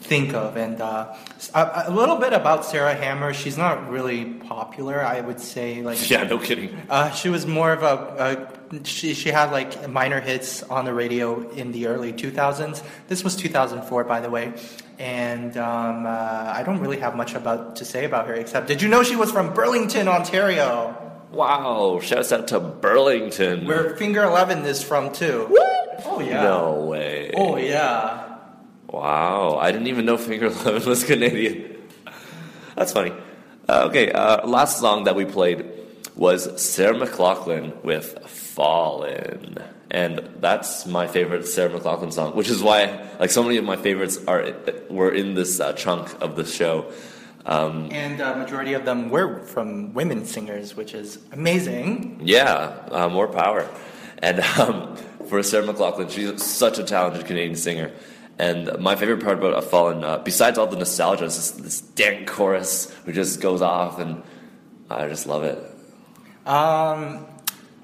[0.00, 0.56] think of.
[0.56, 1.14] And uh,
[1.54, 3.34] a, a little bit about Sarah Harmer.
[3.34, 5.82] She's not really popular, I would say.
[5.82, 6.76] Like Yeah, no kidding.
[6.88, 10.92] uh, she was more of a, a she, she had like minor hits on the
[10.94, 12.82] radio in the early 2000s.
[13.08, 14.52] This was 2004, by the way.
[14.98, 18.82] And um, uh, I don't really have much about to say about her except, did
[18.82, 23.66] you know she was from Burlington, Ontario, Wow, shouts out to Burlington.
[23.66, 25.44] where Finger Eleven is from too?
[25.48, 26.02] What?
[26.06, 26.42] Oh yeah.
[26.42, 27.30] No way.
[27.36, 28.27] Oh yeah.
[28.88, 31.76] Wow, I didn't even know Finger Eleven was Canadian.
[32.74, 33.12] That's funny.
[33.68, 35.66] Uh, okay, uh, last song that we played
[36.16, 39.58] was Sarah McLachlan with Fallen.
[39.90, 43.76] And that's my favorite Sarah McLachlan song, which is why like so many of my
[43.76, 44.54] favorites are
[44.90, 46.90] were in this uh, chunk of the show.
[47.46, 52.20] Um, And uh, majority of them were from women singers, which is amazing.
[52.22, 53.68] Yeah, uh, more power.
[54.18, 54.96] And um,
[55.28, 57.92] for Sarah McLachlan, she's such a talented Canadian singer.
[58.38, 61.80] And my favorite part about A Fallen, uh, besides all the nostalgia, is this, this
[61.80, 64.22] dank chorus who just goes off, and
[64.88, 65.58] I just love it.
[66.46, 67.26] Um,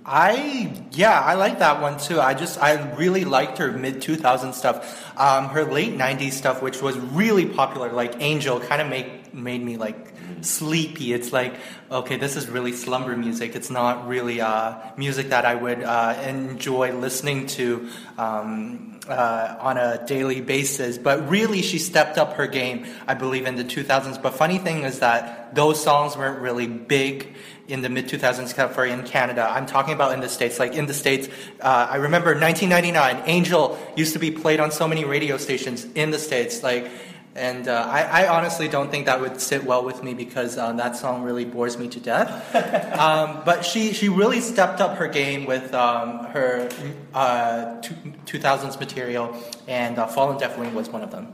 [0.06, 2.20] I yeah, I like that one too.
[2.20, 5.18] I just I really liked her mid 2000 stuff.
[5.18, 9.62] Um, her late 90s stuff, which was really popular, like Angel, kind of made made
[9.62, 11.12] me like sleepy.
[11.12, 11.54] It's like
[11.90, 13.54] okay, this is really slumber music.
[13.54, 17.88] It's not really uh, music that I would uh, enjoy listening to.
[18.18, 23.46] Um, uh, on a daily basis, but really she stepped up her game, I believe,
[23.46, 24.22] in the 2000s.
[24.22, 27.34] But funny thing is that those songs weren't really big
[27.68, 29.46] in the mid 2000s except for in Canada.
[29.50, 30.58] I'm talking about in the States.
[30.58, 31.28] Like in the States,
[31.60, 36.10] uh, I remember 1999, Angel used to be played on so many radio stations in
[36.10, 36.62] the States.
[36.62, 36.90] Like,
[37.36, 40.72] and uh, I, I honestly don't think that would sit well with me because uh,
[40.74, 42.54] that song really bores me to death.
[42.98, 46.68] um, but she, she really stepped up her game with um, her
[47.12, 47.94] uh, two,
[48.26, 51.32] 2000s material, and uh, Fallen definitely was one of them.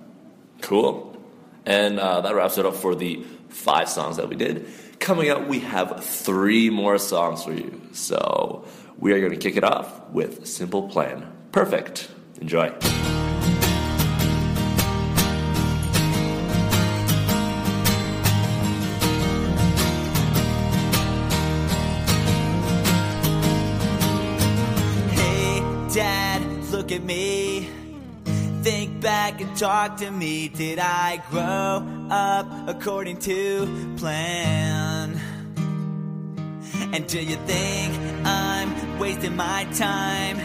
[0.63, 1.17] Cool.
[1.67, 4.67] And uh, that wraps it up for the five songs that we did.
[5.01, 7.81] Coming up, we have three more songs for you.
[7.93, 8.65] So
[8.99, 11.31] we are going to kick it off with Simple Plan.
[11.53, 12.11] Perfect.
[12.41, 12.73] Enjoy.
[27.01, 27.69] At me.
[28.63, 30.49] Think back and talk to me.
[30.49, 35.19] Did I grow up according to plan?
[36.93, 40.39] And do you think I'm wasting my time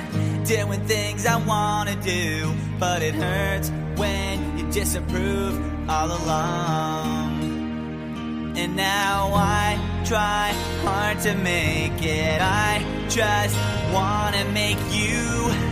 [0.45, 2.53] doing things I wanna do?
[2.79, 7.43] But it hurts when you disapprove all along.
[8.55, 10.53] And now I try
[10.83, 12.39] hard to make it.
[12.41, 13.55] I just
[13.91, 15.64] wanna make you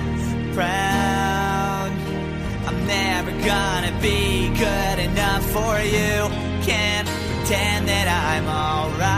[0.54, 1.92] proud.
[2.68, 6.30] I'm never gonna be good enough for you.
[6.64, 9.14] Can't pretend that I'm alright.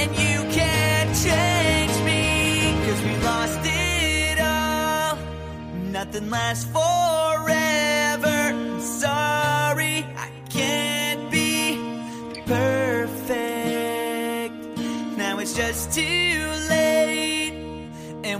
[0.00, 5.18] And you can't change me, cause we lost it all.
[5.90, 7.11] Nothing lasts forever.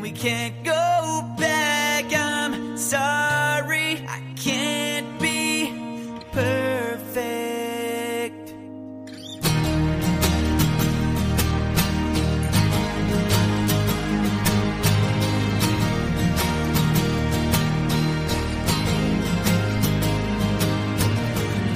[0.03, 2.13] We can't go back.
[2.13, 5.73] I'm sorry, I can't be
[6.33, 8.53] perfect.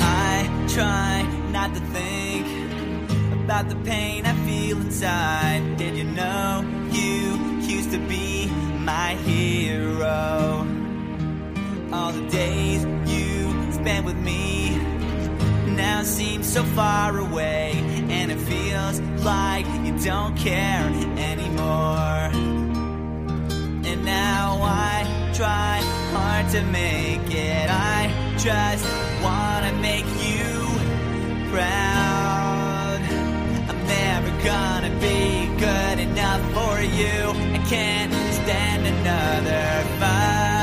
[0.01, 1.23] I try
[1.53, 2.47] not to think
[3.45, 5.56] about the pain I feel inside.
[16.07, 17.73] Now seem so far away,
[18.09, 20.87] and it feels like you don't care
[21.19, 22.31] anymore.
[23.91, 25.81] And now I try
[26.13, 27.69] hard to make it.
[27.71, 28.85] I just
[29.23, 30.47] wanna make you
[31.51, 33.01] proud.
[33.69, 37.19] I'm never gonna be good enough for you.
[37.55, 40.56] I can't stand another fight.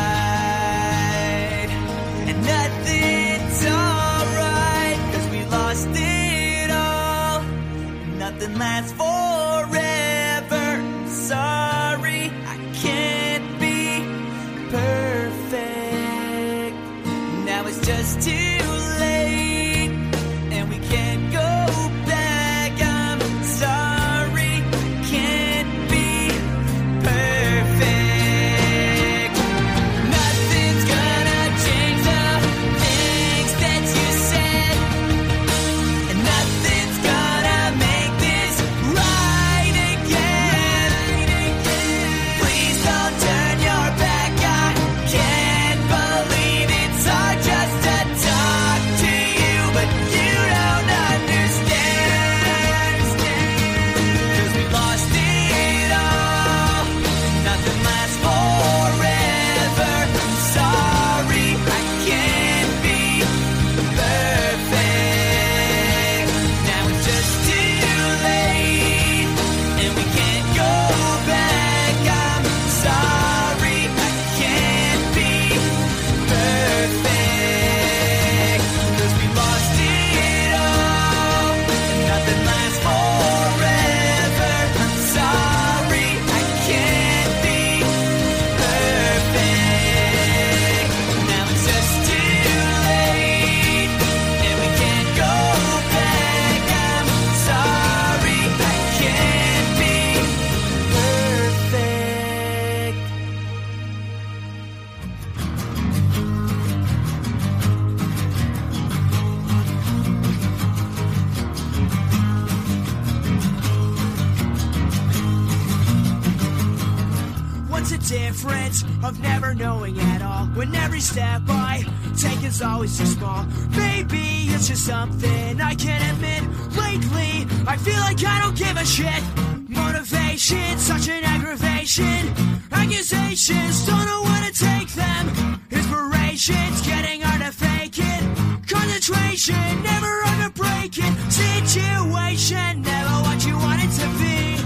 [133.14, 135.60] Accusations, don't know where to take them.
[135.70, 138.68] Inspiration's getting hard to fake it.
[138.68, 141.14] Concentration, never under breaking.
[141.30, 144.58] Situation, never what you want it to be.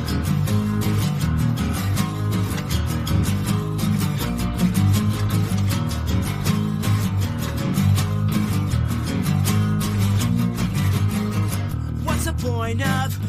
[12.05, 13.26] What's the point of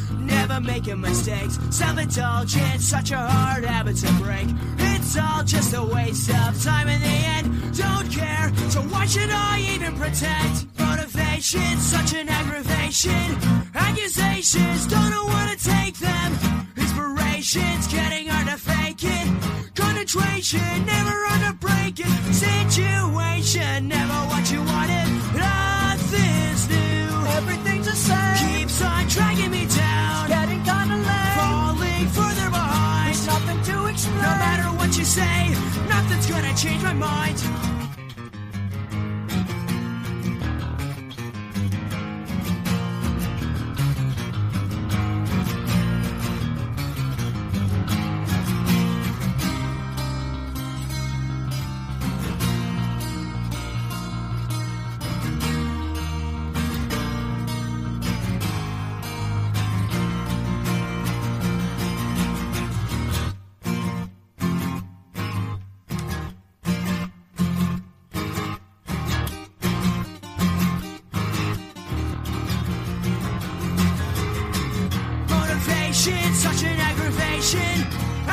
[0.60, 1.58] making mistakes?
[1.70, 4.48] Self-indulgence, such a hard habit to break.
[4.78, 7.76] It's all just a waste of time in the end.
[7.76, 10.66] Don't care, so why should I even pretend?
[10.78, 13.36] Motivation, such an aggravation.
[13.74, 16.32] Accusations, don't know where to take them.
[16.76, 19.74] Inspiration's getting hard to fake it.
[19.74, 22.06] Concentration, never under breaking.
[22.32, 25.08] Situation, never what you wanted.
[25.36, 27.26] Nothing's new.
[27.38, 28.58] Everything's the same.
[28.60, 30.37] Keeps on dragging me down.
[33.48, 34.16] Nothing to explain.
[34.16, 35.50] No matter what you say,
[35.88, 37.77] nothing's gonna change my mind.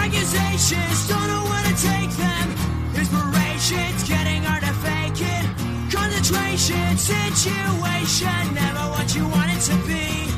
[0.06, 2.52] Accusations, don't know where to take them.
[2.94, 5.46] Inspiration's getting hard to fake it.
[5.92, 10.30] Concentration, situation, never what you want it to be.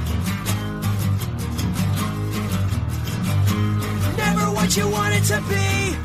[4.16, 5.98] Never what you want it to be.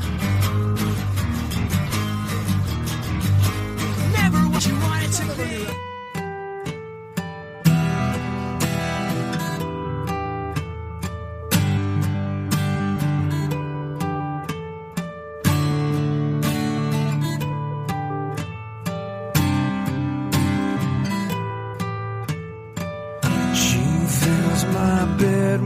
[4.11, 5.92] Never what you want it to be.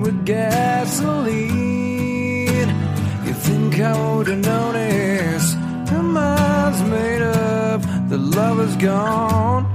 [0.08, 1.48] With gasoline.
[3.28, 5.58] You think I would've noticed?
[5.92, 9.66] Her mind's made up, the love is gone.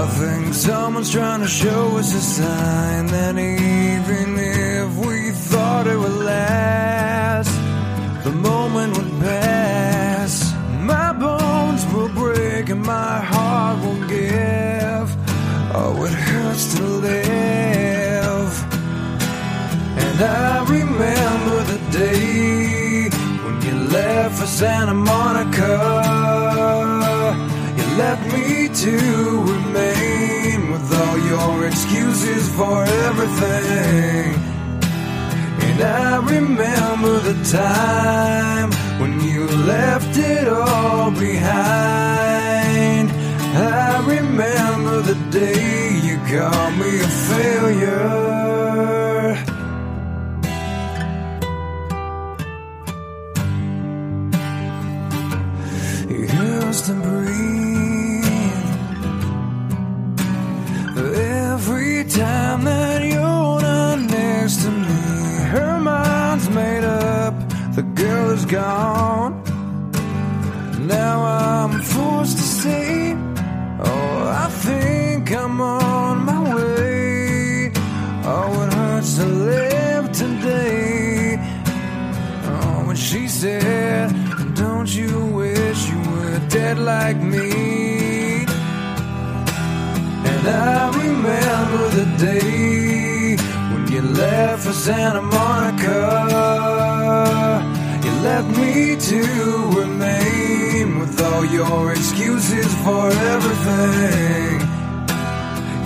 [0.00, 5.96] I think someone's trying to show us a sign that even if we thought it
[5.96, 7.54] would last,
[8.24, 10.52] the moment would pass.
[10.92, 15.08] My bones will break and my heart will give.
[15.78, 16.95] Oh, it hurts to
[20.18, 23.10] And I remember the day
[23.44, 25.76] when you left for Santa Monica.
[27.76, 28.96] You left me to
[29.52, 34.32] remain with all your excuses for everything.
[35.66, 43.10] And I remember the time when you left it all behind.
[43.54, 48.95] I remember the day you called me a failure.
[56.86, 58.24] To breathe
[61.16, 65.48] every time that you're not next to me.
[65.50, 67.34] Her mind's made up,
[67.74, 69.25] the girl is gone.
[90.48, 93.36] I remember the day
[93.72, 96.00] when you left for Santa Monica.
[98.04, 99.20] You left me to
[99.80, 104.60] remain with all your excuses for everything.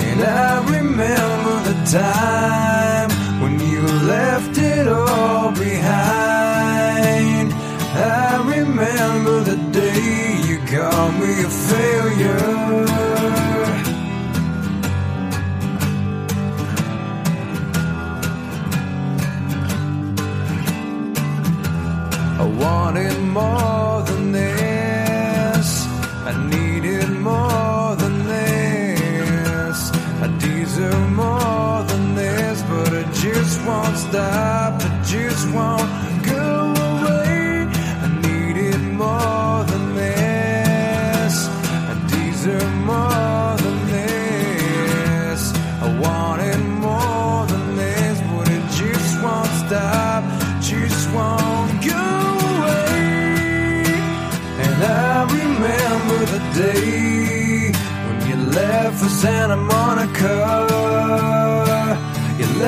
[0.09, 4.87] And I remember the time when you left it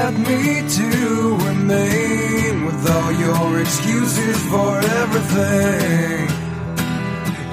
[0.03, 0.89] Left me to
[1.47, 6.29] remain with all your excuses for everything.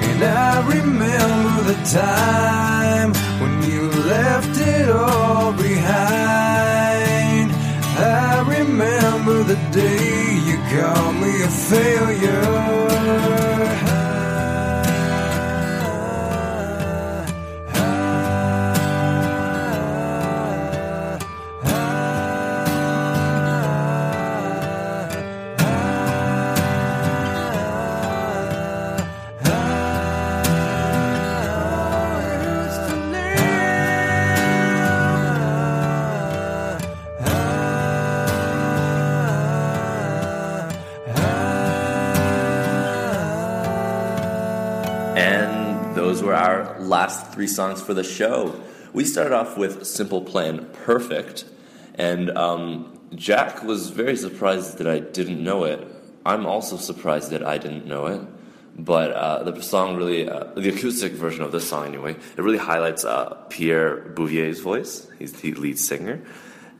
[0.07, 7.51] And I remember the time when you left it all behind.
[7.99, 12.69] I remember the day you called me a failure.
[47.39, 48.61] Three songs for the show.
[48.91, 51.45] We started off with Simple Plan Perfect,
[51.95, 55.87] and um, Jack was very surprised that I didn't know it.
[56.25, 58.19] I'm also surprised that I didn't know it.
[58.77, 62.57] But uh, the song really, uh, the acoustic version of this song anyway, it really
[62.57, 65.09] highlights uh, Pierre Bouvier's voice.
[65.17, 66.21] He's the lead singer.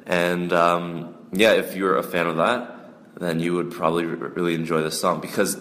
[0.06, 4.82] And um, yeah, if you're a fan of that, then you would probably really enjoy
[4.82, 5.56] this song because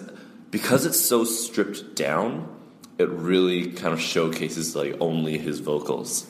[0.50, 2.56] because it's so stripped down.
[2.98, 6.26] It really kind of showcases like only his vocals.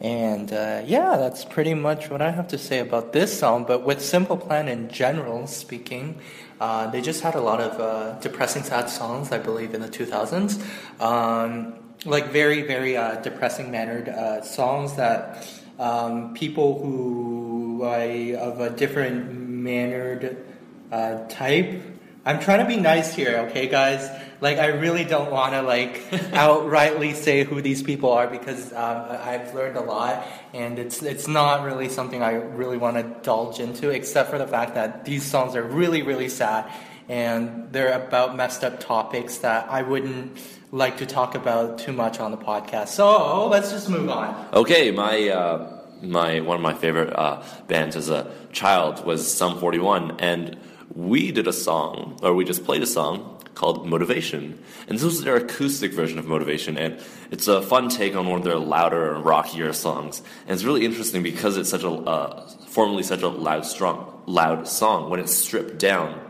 [0.00, 3.64] And uh, yeah, that's pretty much what I have to say about this song.
[3.66, 6.20] But with Simple Plan in general speaking,
[6.60, 9.88] uh, they just had a lot of uh, depressing, sad songs, I believe, in the
[9.88, 10.62] 2000s.
[11.00, 15.44] Um, like very, very uh, depressing mannered uh, songs that
[15.78, 20.44] um, people who I, of a different mannered
[20.92, 21.82] uh, type.
[22.24, 24.08] I'm trying to be nice here, okay, guys?
[24.40, 29.06] Like, I really don't want to like outrightly say who these people are because um,
[29.10, 33.60] I've learned a lot, and it's it's not really something I really want to indulge
[33.60, 36.70] into, except for the fact that these songs are really, really sad,
[37.08, 40.38] and they're about messed up topics that I wouldn't
[40.70, 42.88] like to talk about too much on the podcast.
[42.88, 44.48] So let's just move on.
[44.52, 49.58] Okay, my uh, my one of my favorite uh, bands as a child was Sum
[49.58, 50.58] 41, and
[50.94, 55.24] we did a song, or we just played a song called Motivation, and this was
[55.24, 57.00] their acoustic version of Motivation, and
[57.30, 60.84] it's a fun take on one of their louder and rockier songs, and it's really
[60.84, 65.10] interesting because it's such a uh, formerly such a loud, strong, loud song.
[65.10, 66.20] When it's stripped down,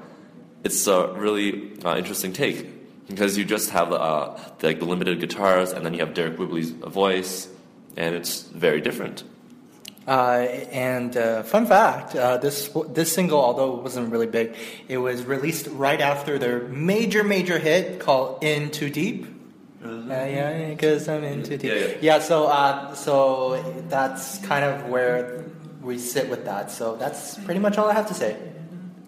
[0.64, 5.20] it's a really uh, interesting take because you just have uh, the, like the limited
[5.20, 7.48] guitars, and then you have Deryck Whibley's voice,
[7.96, 9.24] and it's very different.
[10.06, 14.54] Uh, and uh, fun fact: uh, this this single, although it wasn't really big,
[14.88, 19.26] it was released right after their major major hit called "In Too Deep."
[19.84, 21.70] Uh, yeah, because I'm in too deep.
[21.70, 21.94] Yeah, yeah.
[22.00, 25.44] Yeah, so uh, so that's kind of where
[25.82, 26.70] we sit with that.
[26.70, 28.36] So that's pretty much all I have to say.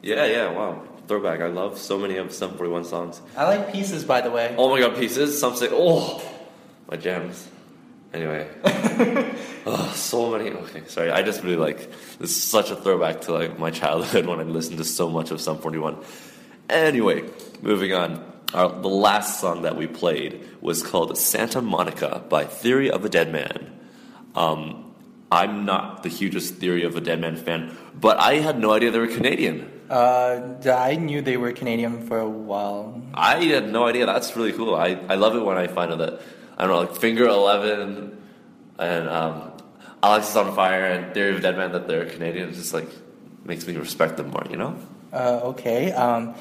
[0.02, 0.82] Yeah, yeah, wow.
[1.08, 1.40] Throwback.
[1.40, 3.20] I love so many of Sum 41 songs.
[3.36, 4.54] I like pieces, by the way.
[4.58, 5.38] Oh my god, pieces.
[5.40, 6.22] Some say, oh,
[6.90, 7.48] my jams.
[8.12, 8.48] Anyway.
[9.66, 10.50] oh, so many.
[10.50, 11.10] Okay, sorry.
[11.10, 14.44] I just really like, this is such a throwback to like my childhood when I
[14.44, 15.98] listened to so much of Sum 41.
[16.70, 17.24] Anyway,
[17.62, 18.24] moving on.
[18.54, 23.08] Our, the last song that we played was called Santa Monica by Theory of a
[23.10, 23.78] Dead Man.
[24.34, 24.94] Um,
[25.30, 28.90] I'm not the hugest Theory of a Dead Man fan, but I had no idea
[28.90, 29.70] they were Canadian.
[29.90, 33.02] Uh, I knew they were Canadian for a while.
[33.12, 34.06] I had no idea.
[34.06, 34.74] That's really cool.
[34.74, 36.20] I, I love it when I find out that
[36.58, 38.20] I don't know, like Finger Eleven
[38.78, 39.52] and um,
[40.02, 42.52] Alexisonfire and Theory of Dead Man that they're Canadian.
[42.52, 42.88] Just like
[43.44, 44.44] makes me respect them more.
[44.50, 44.78] You know?
[45.12, 45.92] Uh, okay.
[45.92, 46.34] Um,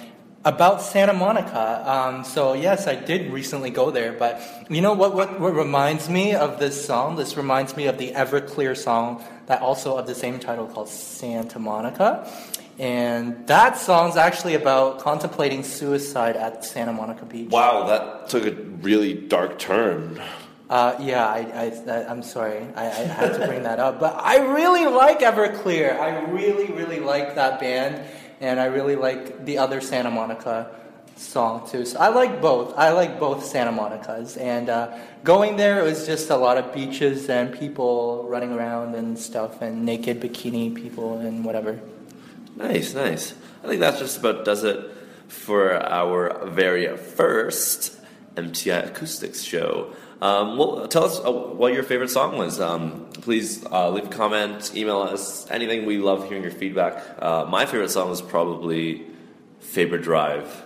[0.44, 1.84] about Santa Monica.
[1.86, 5.40] Um, so yes, I did recently go there, but you know what, what?
[5.40, 7.16] What reminds me of this song?
[7.16, 11.60] This reminds me of the Everclear song that also of the same title called Santa
[11.60, 12.28] Monica.
[12.80, 17.50] And that song's actually about contemplating suicide at Santa Monica Beach.
[17.50, 20.22] Wow, that took a really dark turn.
[20.70, 22.68] Uh, yeah, I, I, I'm sorry.
[22.76, 24.00] I, I had to bring that up.
[24.00, 25.98] But I really like Everclear.
[26.00, 28.02] I really, really like that band.
[28.42, 30.70] And I really like the other Santa Monica
[31.16, 31.86] song too.
[31.86, 32.78] So I like both.
[32.78, 34.40] I like both Santa Monicas.
[34.40, 38.94] And uh, going there, it was just a lot of beaches and people running around
[38.94, 41.80] and stuff and naked bikini people and whatever.
[42.58, 43.36] Nice, nice.
[43.64, 44.90] I think that just about does it
[45.28, 48.00] for our very first
[48.34, 49.94] MTI Acoustics show.
[50.24, 52.60] Um, well, tell us uh, what your favorite song was.
[52.60, 55.86] Um, please uh, leave a comment, email us, anything.
[55.86, 57.04] We love hearing your feedback.
[57.22, 59.06] Uh, my favorite song was probably
[59.60, 60.64] Faber Drive.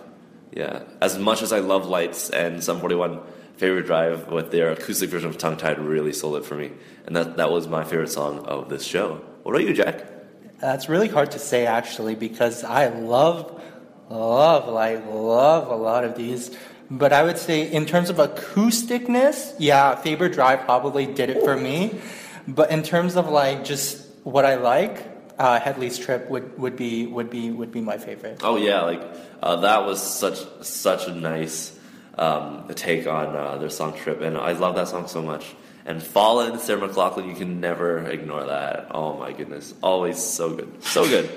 [0.50, 3.20] Yeah, as much as I love Lights and Sum 41,
[3.56, 6.70] Faber Drive with their acoustic version of Tongue Tied really sold it for me.
[7.04, 9.20] And that, that was my favorite song of this show.
[9.42, 10.21] What about you, Jack?
[10.62, 13.60] That's really hard to say actually because I love,
[14.08, 16.56] love, like love a lot of these.
[16.88, 21.56] But I would say in terms of acousticness, yeah, Faber Drive probably did it for
[21.56, 22.00] me.
[22.46, 25.04] But in terms of like just what I like,
[25.36, 28.40] uh, Hedley's Trip would, would be would be would be my favorite.
[28.44, 29.02] Oh yeah, like
[29.42, 31.76] uh, that was such such a nice
[32.18, 35.56] um, take on uh, their song Trip, and I love that song so much.
[35.84, 38.88] And Fallen, Sarah McLachlan, you can never ignore that.
[38.92, 41.28] Oh my goodness, always so good, so good.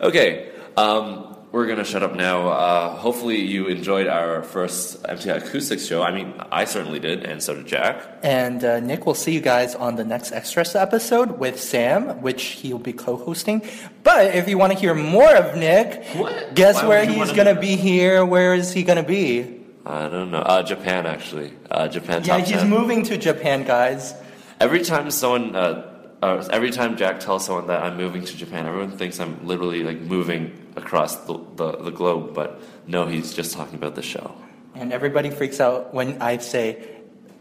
[0.00, 2.48] Okay, um, we're gonna shut up now.
[2.48, 6.02] Uh, hopefully, you enjoyed our first MTI Acoustics show.
[6.02, 8.00] I mean, I certainly did, and so did Jack.
[8.24, 12.42] And uh, Nick, we'll see you guys on the next Extras episode with Sam, which
[12.42, 13.62] he'll be co-hosting.
[14.02, 16.54] But if you want to hear more of Nick, What?
[16.54, 18.24] guess Why where he's going to be here?
[18.24, 19.63] Where is he going to be?
[19.86, 20.38] I don't know.
[20.38, 21.52] Uh, Japan, actually.
[21.70, 22.24] Uh, Japan.
[22.24, 22.70] Yeah, he's 10.
[22.70, 24.14] moving to Japan, guys.
[24.60, 25.90] Every time someone, uh,
[26.22, 29.82] uh, every time Jack tells someone that I'm moving to Japan, everyone thinks I'm literally
[29.82, 32.34] like moving across the, the, the globe.
[32.34, 34.34] But no, he's just talking about the show.
[34.74, 36.82] And everybody freaks out when I say,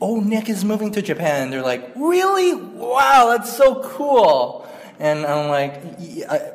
[0.02, 2.54] "Oh, Nick is moving to Japan." They're like, "Really?
[2.54, 4.68] Wow, that's so cool!"
[5.00, 6.52] And I'm like, "Yeah,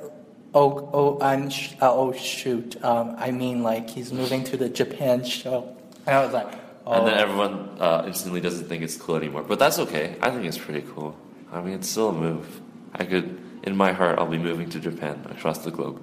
[0.54, 2.76] "Oh, oh, I'm sh- uh, oh shoot.
[2.84, 5.74] Um, I mean, like he's moving to the Japan show."
[6.08, 6.54] And I was like,
[6.86, 9.42] "Oh." And then everyone uh, instantly doesn't think it's cool anymore.
[9.42, 10.16] But that's okay.
[10.22, 11.14] I think it's pretty cool.
[11.52, 12.62] I mean, it's still a move.
[12.94, 16.00] I could, in my heart, I'll be moving to Japan across the globe.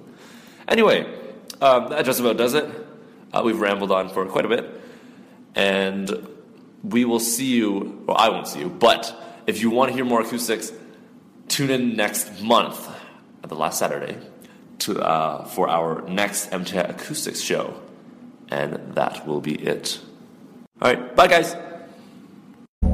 [0.68, 1.12] Anyway,
[1.60, 2.64] um, that just about does it.
[3.32, 4.80] Uh, we've rambled on for quite a bit.
[5.56, 6.28] And
[6.84, 9.12] we will see you, well, I won't see you, but
[9.48, 10.70] if you want to hear more acoustics,
[11.48, 12.88] tune in next month,
[13.42, 14.18] at the last Saturday,
[14.80, 17.74] to, uh, for our next MTI Acoustics show.
[18.50, 20.00] And that will be it.
[20.80, 21.56] All right, bye, guys.